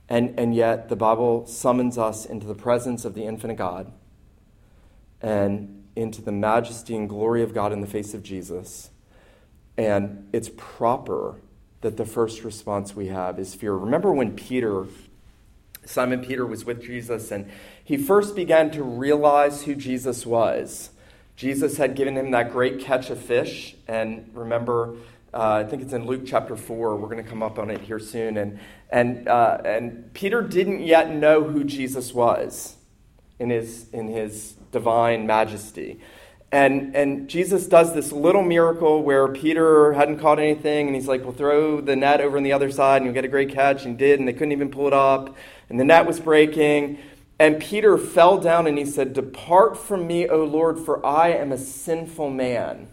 [0.09, 3.91] And, and yet, the Bible summons us into the presence of the infinite God
[5.21, 8.91] and into the majesty and glory of God in the face of Jesus.
[9.77, 11.41] And it's proper
[11.81, 13.73] that the first response we have is fear.
[13.73, 14.87] Remember when Peter,
[15.85, 17.51] Simon Peter, was with Jesus and
[17.83, 20.91] he first began to realize who Jesus was.
[21.35, 23.75] Jesus had given him that great catch of fish.
[23.89, 24.95] And remember,
[25.35, 26.97] uh, I think it's in Luke chapter 4.
[26.97, 28.37] We're going to come up on it here soon.
[28.37, 32.77] And, and, uh, and Peter didn't yet know who Jesus was
[33.41, 36.01] in his, in his divine majesty.
[36.53, 41.25] And, and Jesus does this little miracle where Peter hadn't caught anything, and he's like,
[41.25, 43.85] Well, throw the net over on the other side, and you'll get a great catch.
[43.85, 45.37] And he did, and they couldn't even pull it up.
[45.69, 46.99] And the net was breaking.
[47.41, 51.51] And Peter fell down and he said, Depart from me, O Lord, for I am
[51.51, 52.89] a sinful man.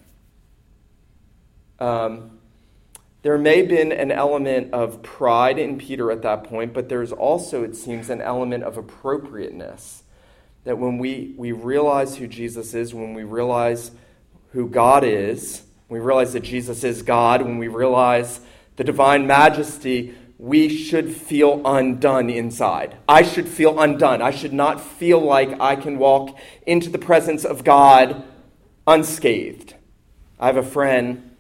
[1.82, 2.38] Um,
[3.24, 7.12] there may have been an element of pride in Peter at that point, but there's
[7.12, 10.04] also, it seems, an element of appropriateness.
[10.64, 13.92] That when we, we realize who Jesus is, when we realize
[14.52, 18.42] who God is, we realize that Jesus is God, when we realize
[18.76, 22.96] the divine majesty, we should feel undone inside.
[23.10, 24.22] I should feel undone.
[24.22, 28.24] I should not feel like I can walk into the presence of God
[28.86, 29.74] unscathed.
[30.40, 31.31] I have a friend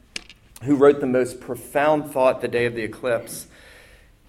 [0.61, 3.47] who wrote the most profound thought the day of the eclipse.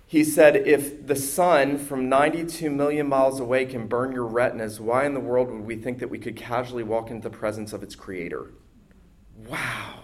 [0.07, 5.07] He said, If the sun from 92 million miles away can burn your retinas, why
[5.07, 7.83] in the world would we think that we could casually walk into the presence of
[7.83, 8.51] its creator?
[9.49, 10.01] Wow.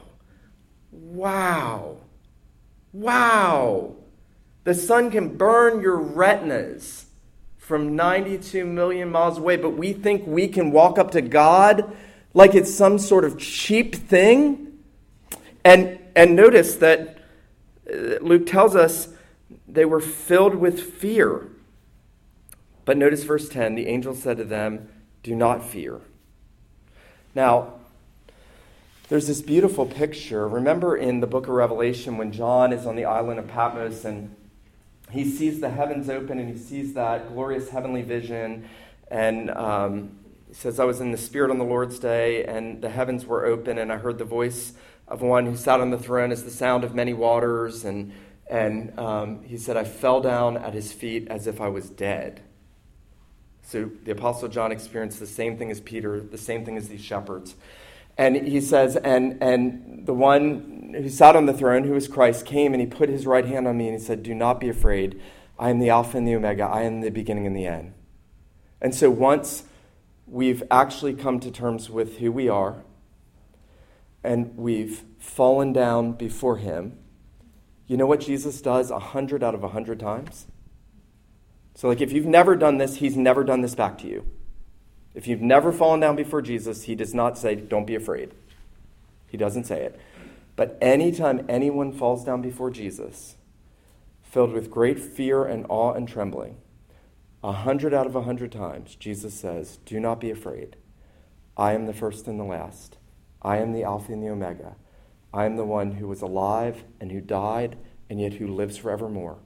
[0.91, 1.99] Wow.
[2.93, 3.97] Wow.
[4.65, 7.07] The sun can burn your retinas
[7.57, 11.95] from 92 million miles away, but we think we can walk up to God
[12.33, 14.79] like it's some sort of cheap thing?
[15.65, 17.19] And and notice that
[17.89, 19.09] uh, Luke tells us
[19.67, 21.49] they were filled with fear.
[22.85, 24.89] But notice verse 10 the angel said to them,
[25.23, 26.01] Do not fear.
[27.35, 27.75] Now,
[29.09, 30.47] there's this beautiful picture.
[30.47, 34.35] Remember in the book of Revelation when John is on the island of Patmos and
[35.11, 38.69] he sees the heavens open and he sees that glorious heavenly vision.
[39.11, 40.19] And um,
[40.49, 43.45] he says, I was in the Spirit on the Lord's day, and the heavens were
[43.45, 44.73] open, and I heard the voice
[45.09, 47.85] of one who sat on the throne is the sound of many waters.
[47.85, 48.13] And,
[48.49, 52.43] and um, he said, I fell down at his feet as if I was dead.
[53.63, 57.03] So the Apostle John experienced the same thing as Peter, the same thing as these
[57.03, 57.55] shepherds.
[58.17, 62.47] And he says, and, and the one who sat on the throne, who was Christ,
[62.47, 64.69] came and he put his right hand on me and he said, Do not be
[64.69, 65.21] afraid.
[65.59, 66.65] I am the Alpha and the Omega.
[66.65, 67.93] I am the beginning and the end.
[68.81, 69.65] And so once
[70.27, 72.83] we've actually come to terms with who we are,
[74.29, 76.99] and we've fallen down before him,
[77.87, 80.47] you know what Jesus does a hundred out of a hundred times?
[81.75, 84.27] So, like, if you've never done this, he's never done this back to you.
[85.15, 88.33] If you've never fallen down before Jesus, he does not say, Don't be afraid.
[89.29, 89.99] He doesn't say it.
[90.57, 93.37] But anytime anyone falls down before Jesus,
[94.23, 96.59] filled with great fear and awe and trembling,
[97.43, 100.77] a hundred out of a hundred times, Jesus says, Do not be afraid.
[101.57, 102.99] I am the first and the last.
[103.43, 104.77] I am the Alpha and the Omega.
[105.33, 107.77] I am the one who was alive and who died
[108.11, 109.39] and yet who lives forevermore.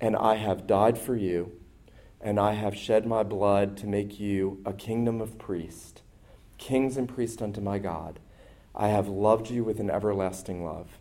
[0.00, 1.52] And I have died for you,
[2.20, 6.02] and I have shed my blood to make you a kingdom of priests,
[6.58, 8.18] kings and priests unto my God.
[8.74, 10.98] I have loved you with an everlasting love.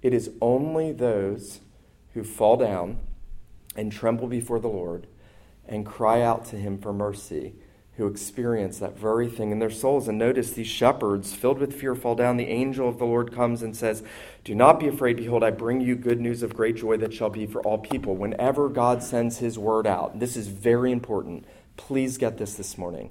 [0.00, 1.60] It is only those
[2.14, 3.00] who fall down
[3.74, 5.06] and tremble before the Lord
[5.66, 7.56] and cry out to him for mercy
[7.96, 10.06] who experience that very thing in their souls.
[10.06, 12.36] And notice these shepherds, filled with fear, fall down.
[12.36, 14.02] The angel of the Lord comes and says,
[14.44, 15.16] Do not be afraid.
[15.16, 18.14] Behold, I bring you good news of great joy that shall be for all people.
[18.14, 21.46] Whenever God sends his word out, this is very important.
[21.76, 23.10] Please get this this morning.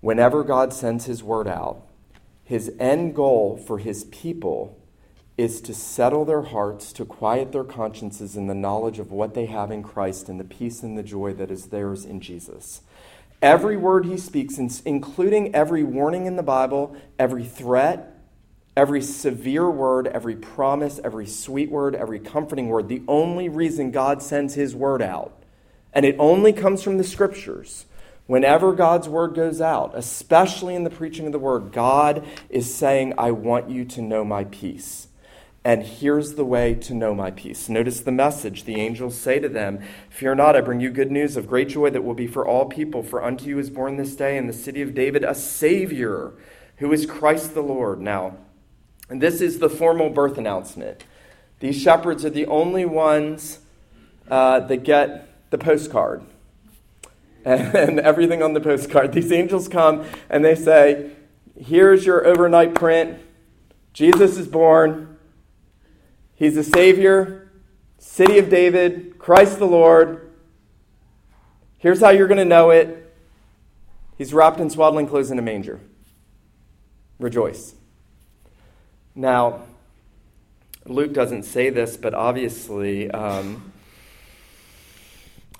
[0.00, 1.82] Whenever God sends his word out,
[2.44, 4.78] his end goal for his people
[5.38, 9.46] is to settle their hearts, to quiet their consciences in the knowledge of what they
[9.46, 12.82] have in Christ and the peace and the joy that is theirs in Jesus.
[13.40, 18.14] Every word he speaks, including every warning in the Bible, every threat,
[18.76, 24.22] every severe word, every promise, every sweet word, every comforting word, the only reason God
[24.22, 25.40] sends his word out,
[25.92, 27.86] and it only comes from the scriptures,
[28.28, 33.14] Whenever God's word goes out, especially in the preaching of the word, God is saying,
[33.16, 35.07] I want you to know my peace.
[35.68, 37.68] And here's the way to know my peace.
[37.68, 38.64] Notice the message.
[38.64, 41.90] The angels say to them, Fear not, I bring you good news of great joy
[41.90, 43.02] that will be for all people.
[43.02, 46.32] For unto you is born this day in the city of David a Savior,
[46.78, 48.00] who is Christ the Lord.
[48.00, 48.38] Now,
[49.10, 51.04] and this is the formal birth announcement.
[51.60, 53.58] These shepherds are the only ones
[54.30, 56.22] uh, that get the postcard
[57.44, 59.12] and everything on the postcard.
[59.12, 61.10] These angels come and they say,
[61.60, 63.20] Here's your overnight print.
[63.92, 65.16] Jesus is born.
[66.38, 67.50] He's the Savior,
[67.98, 70.30] City of David, Christ the Lord.
[71.78, 73.04] Here's how you're going to know it
[74.16, 75.80] He's wrapped in swaddling clothes in a manger.
[77.18, 77.74] Rejoice.
[79.14, 79.62] Now,
[80.86, 83.72] Luke doesn't say this, but obviously, um,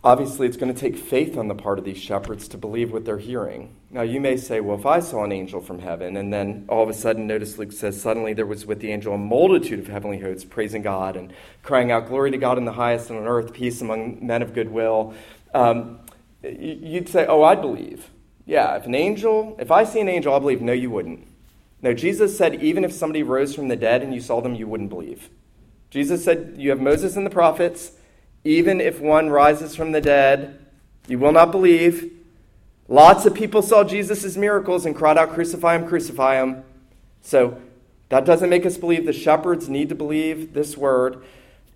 [0.04, 3.04] Obviously, it's going to take faith on the part of these shepherds to believe what
[3.04, 3.74] they're hearing.
[3.90, 6.84] Now, you may say, well, if I saw an angel from heaven, and then all
[6.84, 9.88] of a sudden, notice Luke says, suddenly there was with the angel a multitude of
[9.88, 11.32] heavenly hosts praising God and
[11.64, 14.54] crying out, Glory to God in the highest, and on earth peace among men of
[14.54, 15.14] goodwill.
[15.52, 15.98] Um,
[16.44, 18.10] you'd say, oh, I'd believe.
[18.46, 20.62] Yeah, if an angel, if I see an angel, I'll believe.
[20.62, 21.26] No, you wouldn't.
[21.82, 24.68] No, Jesus said, even if somebody rose from the dead and you saw them, you
[24.68, 25.28] wouldn't believe.
[25.90, 27.92] Jesus said, you have Moses and the prophets.
[28.48, 30.58] Even if one rises from the dead,
[31.06, 32.10] you will not believe.
[32.88, 36.64] Lots of people saw Jesus' miracles and cried out, Crucify him, crucify him.
[37.20, 37.60] So
[38.08, 39.04] that doesn't make us believe.
[39.04, 41.22] The shepherds need to believe this word.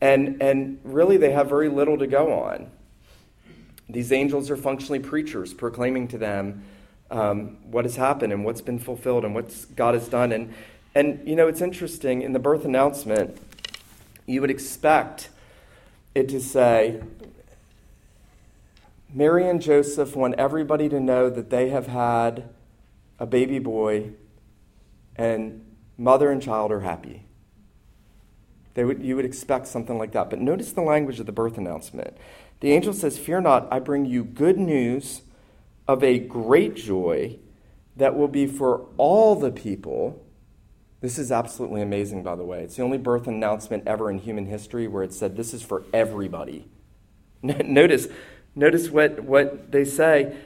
[0.01, 2.70] And, and really, they have very little to go on.
[3.87, 6.64] These angels are functionally preachers, proclaiming to them
[7.11, 10.33] um, what has happened and what's been fulfilled and what God has done.
[10.33, 10.55] And,
[10.95, 13.37] and, you know, it's interesting in the birth announcement,
[14.25, 15.29] you would expect
[16.15, 17.03] it to say,
[19.13, 22.49] Mary and Joseph want everybody to know that they have had
[23.19, 24.13] a baby boy
[25.17, 25.65] and
[25.99, 27.27] mother and child are happy.
[28.75, 30.31] They would, you would expect something like that.
[30.31, 32.17] But notice the language of the birth announcement.
[32.61, 35.23] The angel says, Fear not, I bring you good news
[35.87, 37.39] of a great joy
[37.97, 40.25] that will be for all the people
[41.03, 42.63] this is absolutely amazing, by the way.
[42.63, 45.83] It's the only birth announcement ever in human history where it said this is for
[45.93, 46.69] everybody.
[47.43, 48.07] notice,
[48.55, 50.37] notice what, what they say.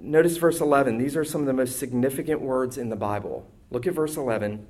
[0.00, 0.98] Notice verse 11.
[0.98, 3.48] These are some of the most significant words in the Bible.
[3.70, 4.66] Look at verse 11.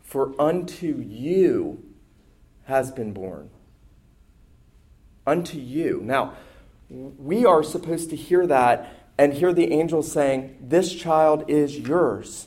[0.00, 1.84] For unto you
[2.66, 3.50] has been born.
[5.26, 6.00] Unto you.
[6.04, 6.34] Now,
[6.88, 12.46] we are supposed to hear that and hear the angel saying, This child is yours.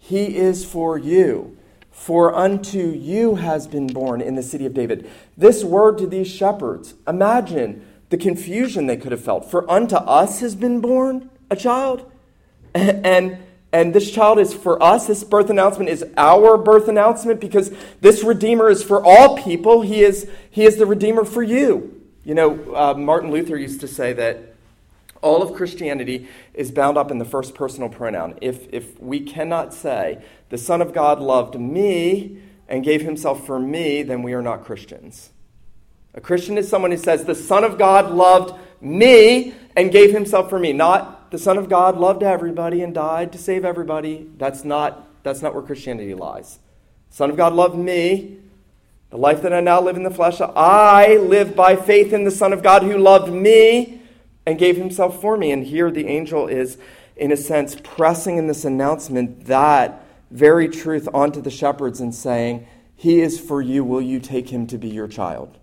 [0.00, 1.56] He is for you.
[1.92, 5.08] For unto you has been born in the city of David.
[5.36, 9.48] This word to these shepherds, imagine the confusion they could have felt.
[9.48, 12.10] For unto us has been born a child.
[12.72, 13.38] And,
[13.72, 15.08] and this child is for us.
[15.08, 19.82] This birth announcement is our birth announcement because this Redeemer is for all people.
[19.82, 22.00] He is, he is the Redeemer for you.
[22.24, 24.49] You know, uh, Martin Luther used to say that
[25.22, 28.38] all of Christianity is bound up in the first personal pronoun.
[28.40, 33.58] If, if we cannot say, the Son of God loved me and gave himself for
[33.58, 35.30] me, then we are not Christians.
[36.14, 40.50] A Christian is someone who says, the Son of God loved me and gave himself
[40.50, 40.72] for me.
[40.72, 44.28] Not the Son of God loved everybody and died to save everybody.
[44.36, 46.58] That's not, that's not where Christianity lies.
[47.10, 48.38] Son of God loved me.
[49.10, 52.30] The life that I now live in the flesh, I live by faith in the
[52.30, 53.99] Son of God who loved me
[54.50, 55.52] and gave himself for me.
[55.52, 56.76] And here the angel is,
[57.16, 62.66] in a sense, pressing in this announcement that very truth onto the shepherds and saying,
[62.96, 63.84] He is for you.
[63.84, 65.56] Will you take him to be your child?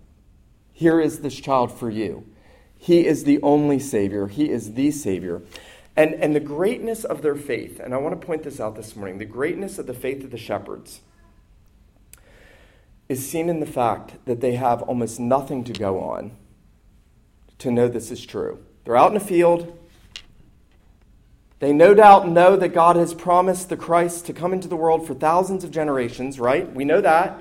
[0.72, 2.24] Here is this child for you.
[2.78, 5.42] He is the only Savior, He is the Savior.
[5.94, 8.96] And, and the greatness of their faith, and I want to point this out this
[8.96, 11.00] morning the greatness of the faith of the shepherds
[13.06, 16.30] is seen in the fact that they have almost nothing to go on
[17.58, 18.64] to know this is true.
[18.88, 19.78] They're out in a the field.
[21.58, 25.06] They no doubt know that God has promised the Christ to come into the world
[25.06, 26.74] for thousands of generations, right?
[26.74, 27.38] We know that.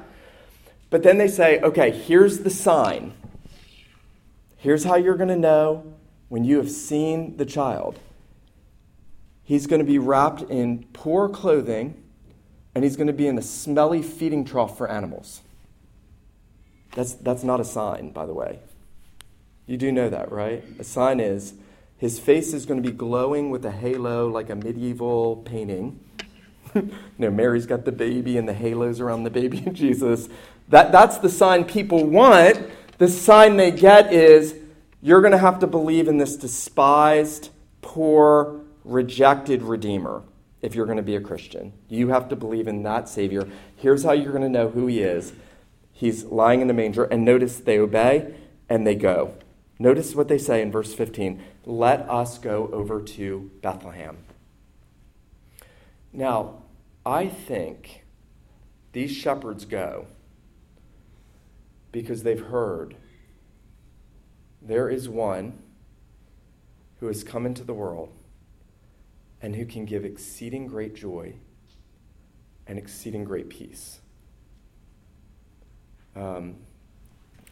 [0.90, 3.14] But then they say, okay, here's the sign.
[4.58, 5.94] Here's how you're going to know
[6.28, 7.98] when you have seen the child.
[9.46, 12.04] He's going to be wrapped in poor clothing,
[12.76, 15.40] and he's going to be in a smelly feeding trough for animals.
[16.94, 18.60] That's, that's not a sign, by the way.
[19.68, 20.64] You do know that, right?
[20.80, 21.54] A sign is
[21.98, 26.00] his face is going to be glowing with a halo like a medieval painting.
[26.76, 30.30] you know, Mary's got the baby and the halos around the baby and Jesus.
[30.70, 32.60] That, that's the sign people want.
[32.98, 34.56] The sign they get is
[35.02, 37.50] you're going to have to believe in this despised
[37.82, 40.24] poor, rejected Redeemer
[40.62, 41.74] if you're going to be a Christian.
[41.90, 43.48] You have to believe in that Savior.
[43.76, 45.34] Here's how you're going to know who He is
[45.92, 47.06] He's lying in the manger.
[47.06, 48.36] And notice they obey
[48.70, 49.34] and they go.
[49.80, 54.18] Notice what they say in verse 15 Let us go over to Bethlehem.
[56.12, 56.64] Now,
[57.06, 58.06] I think
[58.94, 60.08] these shepherds go
[61.92, 62.96] because they've heard
[64.62, 65.60] there is one
[67.00, 68.12] who has come into the world
[69.42, 71.36] and who can give exceeding great joy
[72.66, 74.00] and exceeding great peace.
[76.16, 76.56] Um,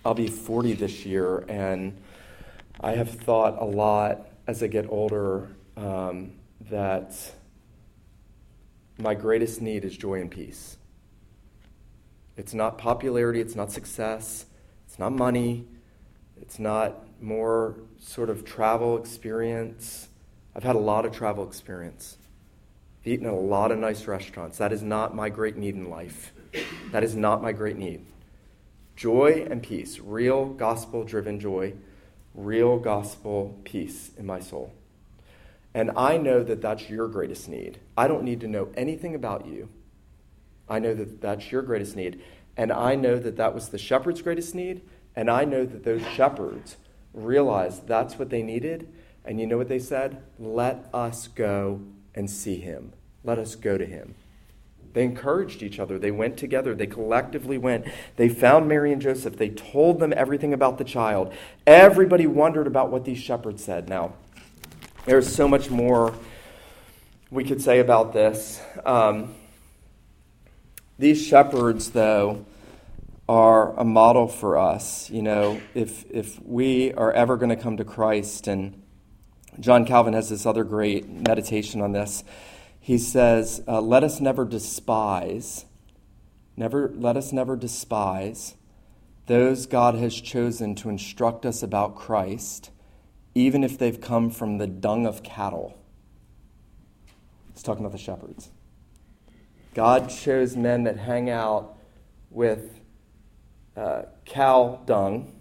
[0.04, 1.98] I'll be 40 this year, and
[2.80, 6.34] I have thought a lot as I get older um,
[6.70, 7.16] that
[8.98, 10.78] my greatest need is joy and peace.
[12.38, 14.46] It's not popularity, it's not success,
[14.88, 15.66] it's not money,
[16.42, 20.10] it's not more sort of travel experience.
[20.54, 22.18] I've had a lot of travel experience.
[23.02, 24.58] I've eaten at a lot of nice restaurants.
[24.58, 26.34] That is not my great need in life.
[26.92, 28.06] That is not my great need.
[28.96, 31.74] Joy and peace, real gospel driven joy,
[32.36, 34.74] real gospel peace in my soul.
[35.74, 37.80] And I know that that's your greatest need.
[37.98, 39.70] I don't need to know anything about you.
[40.70, 42.22] I know that that's your greatest need.
[42.58, 44.82] And I know that that was the shepherd's greatest need.
[45.16, 46.78] And I know that those shepherds
[47.14, 48.88] realized that's what they needed.
[49.26, 50.22] And you know what they said?
[50.40, 51.82] Let us go
[52.14, 52.94] and see him.
[53.24, 54.16] Let us go to him.
[54.96, 56.00] They encouraged each other.
[56.00, 56.74] They went together.
[56.74, 57.86] They collectively went.
[58.16, 59.36] They found Mary and Joseph.
[59.36, 61.34] They told them everything about the child.
[61.68, 63.90] Everybody wondered about what these shepherds said.
[63.90, 64.14] Now,
[65.06, 66.14] there's so much more
[67.30, 68.62] we could say about this.
[68.86, 69.36] Um,
[70.98, 72.46] these shepherds, though,
[73.28, 75.10] are a model for us.
[75.10, 78.82] You know, if, if we are ever going to come to Christ, and
[79.60, 82.24] John Calvin has this other great meditation on this,
[82.86, 85.66] he says, uh, Let us never despise,
[86.56, 88.54] never, let us never despise
[89.26, 92.70] those God has chosen to instruct us about Christ,
[93.34, 95.80] even if they've come from the dung of cattle.
[97.54, 98.52] He's talking about the shepherds.
[99.74, 101.76] God chose men that hang out
[102.30, 102.82] with
[103.76, 105.36] uh, cow dung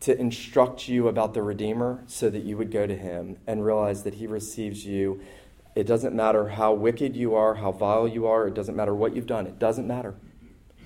[0.00, 4.04] to instruct you about the Redeemer so that you would go to him and realize
[4.04, 5.20] that he receives you.
[5.74, 9.16] It doesn't matter how wicked you are, how vile you are, it doesn't matter what
[9.16, 9.46] you've done.
[9.46, 10.14] It doesn't matter.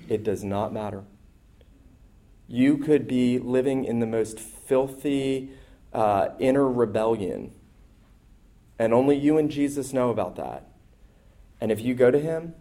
[0.07, 1.03] It does not matter.
[2.47, 5.51] You could be living in the most filthy
[5.93, 7.51] uh, inner rebellion,
[8.79, 10.69] and only you and Jesus know about that.
[11.59, 12.53] And if you go to him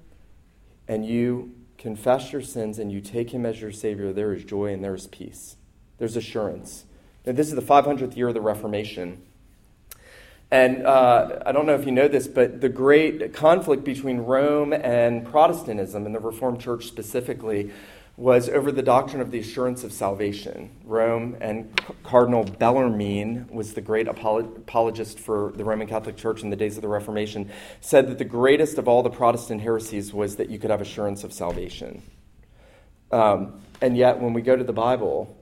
[0.89, 4.72] and you confess your sins and you take him as your Savior, there is joy
[4.72, 5.57] and there is peace.
[5.99, 6.85] There's assurance.
[7.24, 9.22] And this is the 500th year of the Reformation.
[10.51, 14.72] And uh, I don't know if you know this, but the great conflict between Rome
[14.72, 17.72] and Protestantism, and the Reformed Church specifically,
[18.16, 20.70] was over the doctrine of the assurance of salvation.
[20.84, 26.57] Rome and Cardinal Bellarmine was the great apologist for the Roman Catholic Church in the
[26.57, 30.49] days of the Reformation, said that the greatest of all the Protestant heresies was that
[30.49, 32.03] you could have assurance of salvation.
[33.12, 35.36] Um, and yet, when we go to the Bible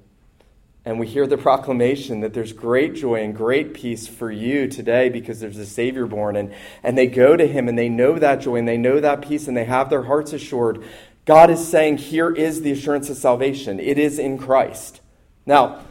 [0.85, 5.09] and we hear the proclamation that there's great joy and great peace for you today
[5.09, 8.43] because there's a Savior born, and, and they go to Him and they know that
[8.43, 10.85] joy and they know that peace and they have their hearts assured,
[11.25, 13.81] God is saying, here is the assurance of salvation.
[13.81, 15.01] It is in Christ.
[15.47, 15.85] Now,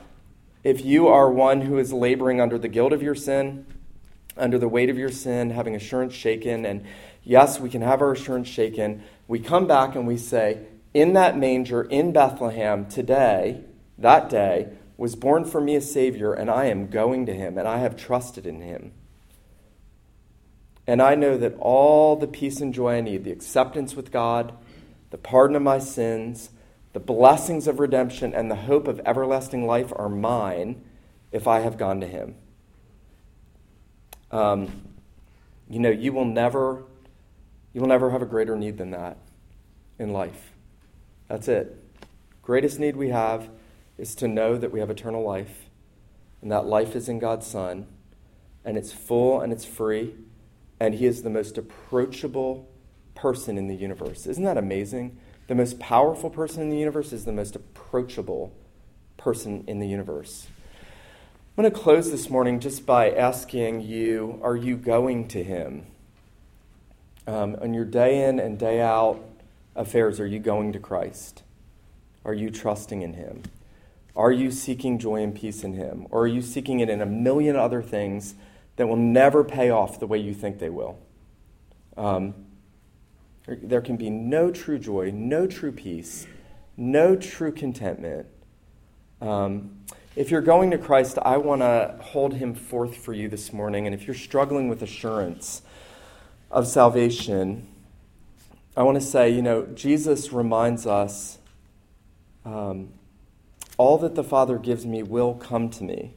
[0.64, 3.66] if you are one who is laboring under the guilt of your sin,
[4.38, 6.86] under the weight of your sin, having assurance shaken, and
[7.24, 10.60] yes, we can have our assurance shaken, we come back and we say,
[10.94, 13.62] in that manger in Bethlehem today,
[13.98, 17.68] that day, was born for me a Savior, and I am going to him, and
[17.68, 18.92] I have trusted in him.
[20.86, 24.54] And I know that all the peace and joy I need, the acceptance with God,
[25.10, 26.50] the pardon of my sins,
[26.92, 30.84] the blessings of redemption, and the hope of everlasting life are mine
[31.32, 32.36] if I have gone to Him.
[34.32, 34.84] Um,
[35.70, 36.84] you know, you will never,
[37.74, 39.18] you will never have a greater need than that
[39.98, 40.52] in life.
[41.28, 41.78] That's it.
[42.42, 43.50] Greatest need we have
[43.98, 45.70] is to know that we have eternal life,
[46.42, 47.88] and that life is in God's Son,
[48.66, 50.16] and it's full and it's free,
[50.80, 52.70] and He is the most approachable
[53.16, 54.26] person in the universe.
[54.26, 55.18] Isn't that amazing?
[55.48, 58.54] The most powerful person in the universe is the most approachable
[59.18, 60.48] person in the universe.
[61.56, 65.86] I'm going to close this morning just by asking you are you going to Him?
[67.28, 69.24] Um, on your day in and day out
[69.76, 71.44] affairs, are you going to Christ?
[72.26, 73.44] Are you trusting in Him?
[74.16, 76.08] Are you seeking joy and peace in Him?
[76.12, 78.36] Or are you seeking it in a million other things
[78.76, 80.98] that will never pay off the way you think they will.
[81.96, 82.34] Um,
[83.46, 86.28] there can be no true joy, no true peace,
[86.76, 88.28] no true contentment.
[89.22, 89.84] Um,
[90.16, 93.86] if you're going to Christ, I want to hold him forth for you this morning.
[93.86, 95.62] And if you're struggling with assurance
[96.50, 97.68] of salvation,
[98.78, 101.38] I want to say, you know, Jesus reminds us
[102.46, 102.90] um,
[103.78, 106.16] all that the Father gives me will come to me,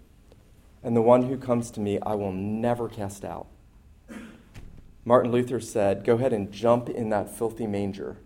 [0.82, 3.46] and the one who comes to me I will never cast out.
[5.04, 8.18] Martin Luther said, Go ahead and jump in that filthy manger.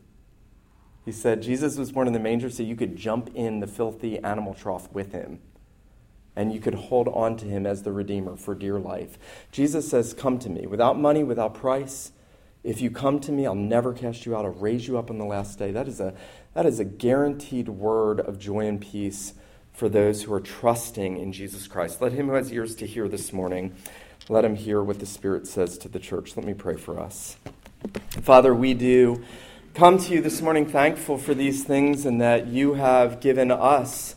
[1.05, 4.19] He said Jesus was born in the manger so you could jump in the filthy
[4.19, 5.41] animal trough with him
[6.37, 9.19] and you could hold on to him as the Redeemer for dear life.
[9.53, 12.13] Jesus says, Come to me without money, without price.
[12.63, 14.45] If you come to me, I'll never cast you out.
[14.45, 15.71] I'll raise you up on the last day.
[15.71, 16.15] That is a,
[16.55, 19.35] that is a guaranteed word of joy and peace
[19.73, 22.03] for those who are trusting in Jesus Christ.
[22.03, 23.75] Let him who has ears to hear this morning,
[24.29, 26.37] let him hear what the Spirit says to the church.
[26.37, 27.37] Let me pray for us.
[28.21, 29.25] Father, we do
[29.73, 34.17] come to you this morning thankful for these things and that you have given us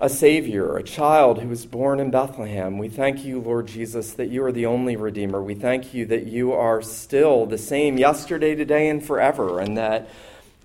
[0.00, 2.78] a Savior, a child who was born in Bethlehem.
[2.78, 5.42] We thank you, Lord Jesus, that you are the only Redeemer.
[5.42, 10.08] We thank you that you are still the same yesterday, today, and forever, and that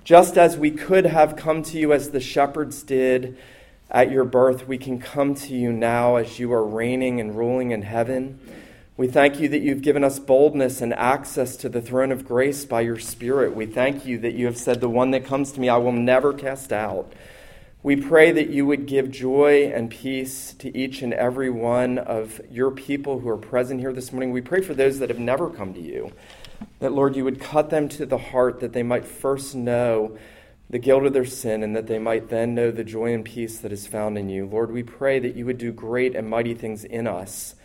[0.04, 3.36] just as we could have come to you as the shepherds did
[3.90, 7.72] at your birth, we can come to you now as you are reigning and ruling
[7.72, 8.40] in heaven.
[8.98, 12.66] We thank you that you've given us boldness and access to the throne of grace
[12.66, 13.56] by your Spirit.
[13.56, 15.92] We thank you that you have said, The one that comes to me, I will
[15.92, 17.12] never cast out.
[17.84, 22.40] We pray that you would give joy and peace to each and every one of
[22.50, 24.32] your people who are present here this morning.
[24.32, 26.14] We pray for those that have never come to you,
[26.80, 30.18] that, Lord, you would cut them to the heart that they might first know
[30.70, 33.60] the guilt of their sin and that they might then know the joy and peace
[33.60, 34.46] that is found in you.
[34.46, 37.56] Lord, we pray that you would do great and mighty things in us,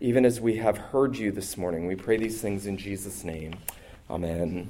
[0.00, 1.88] even as we have heard you this morning.
[1.88, 3.54] We pray these things in Jesus' name.
[4.08, 4.68] Amen.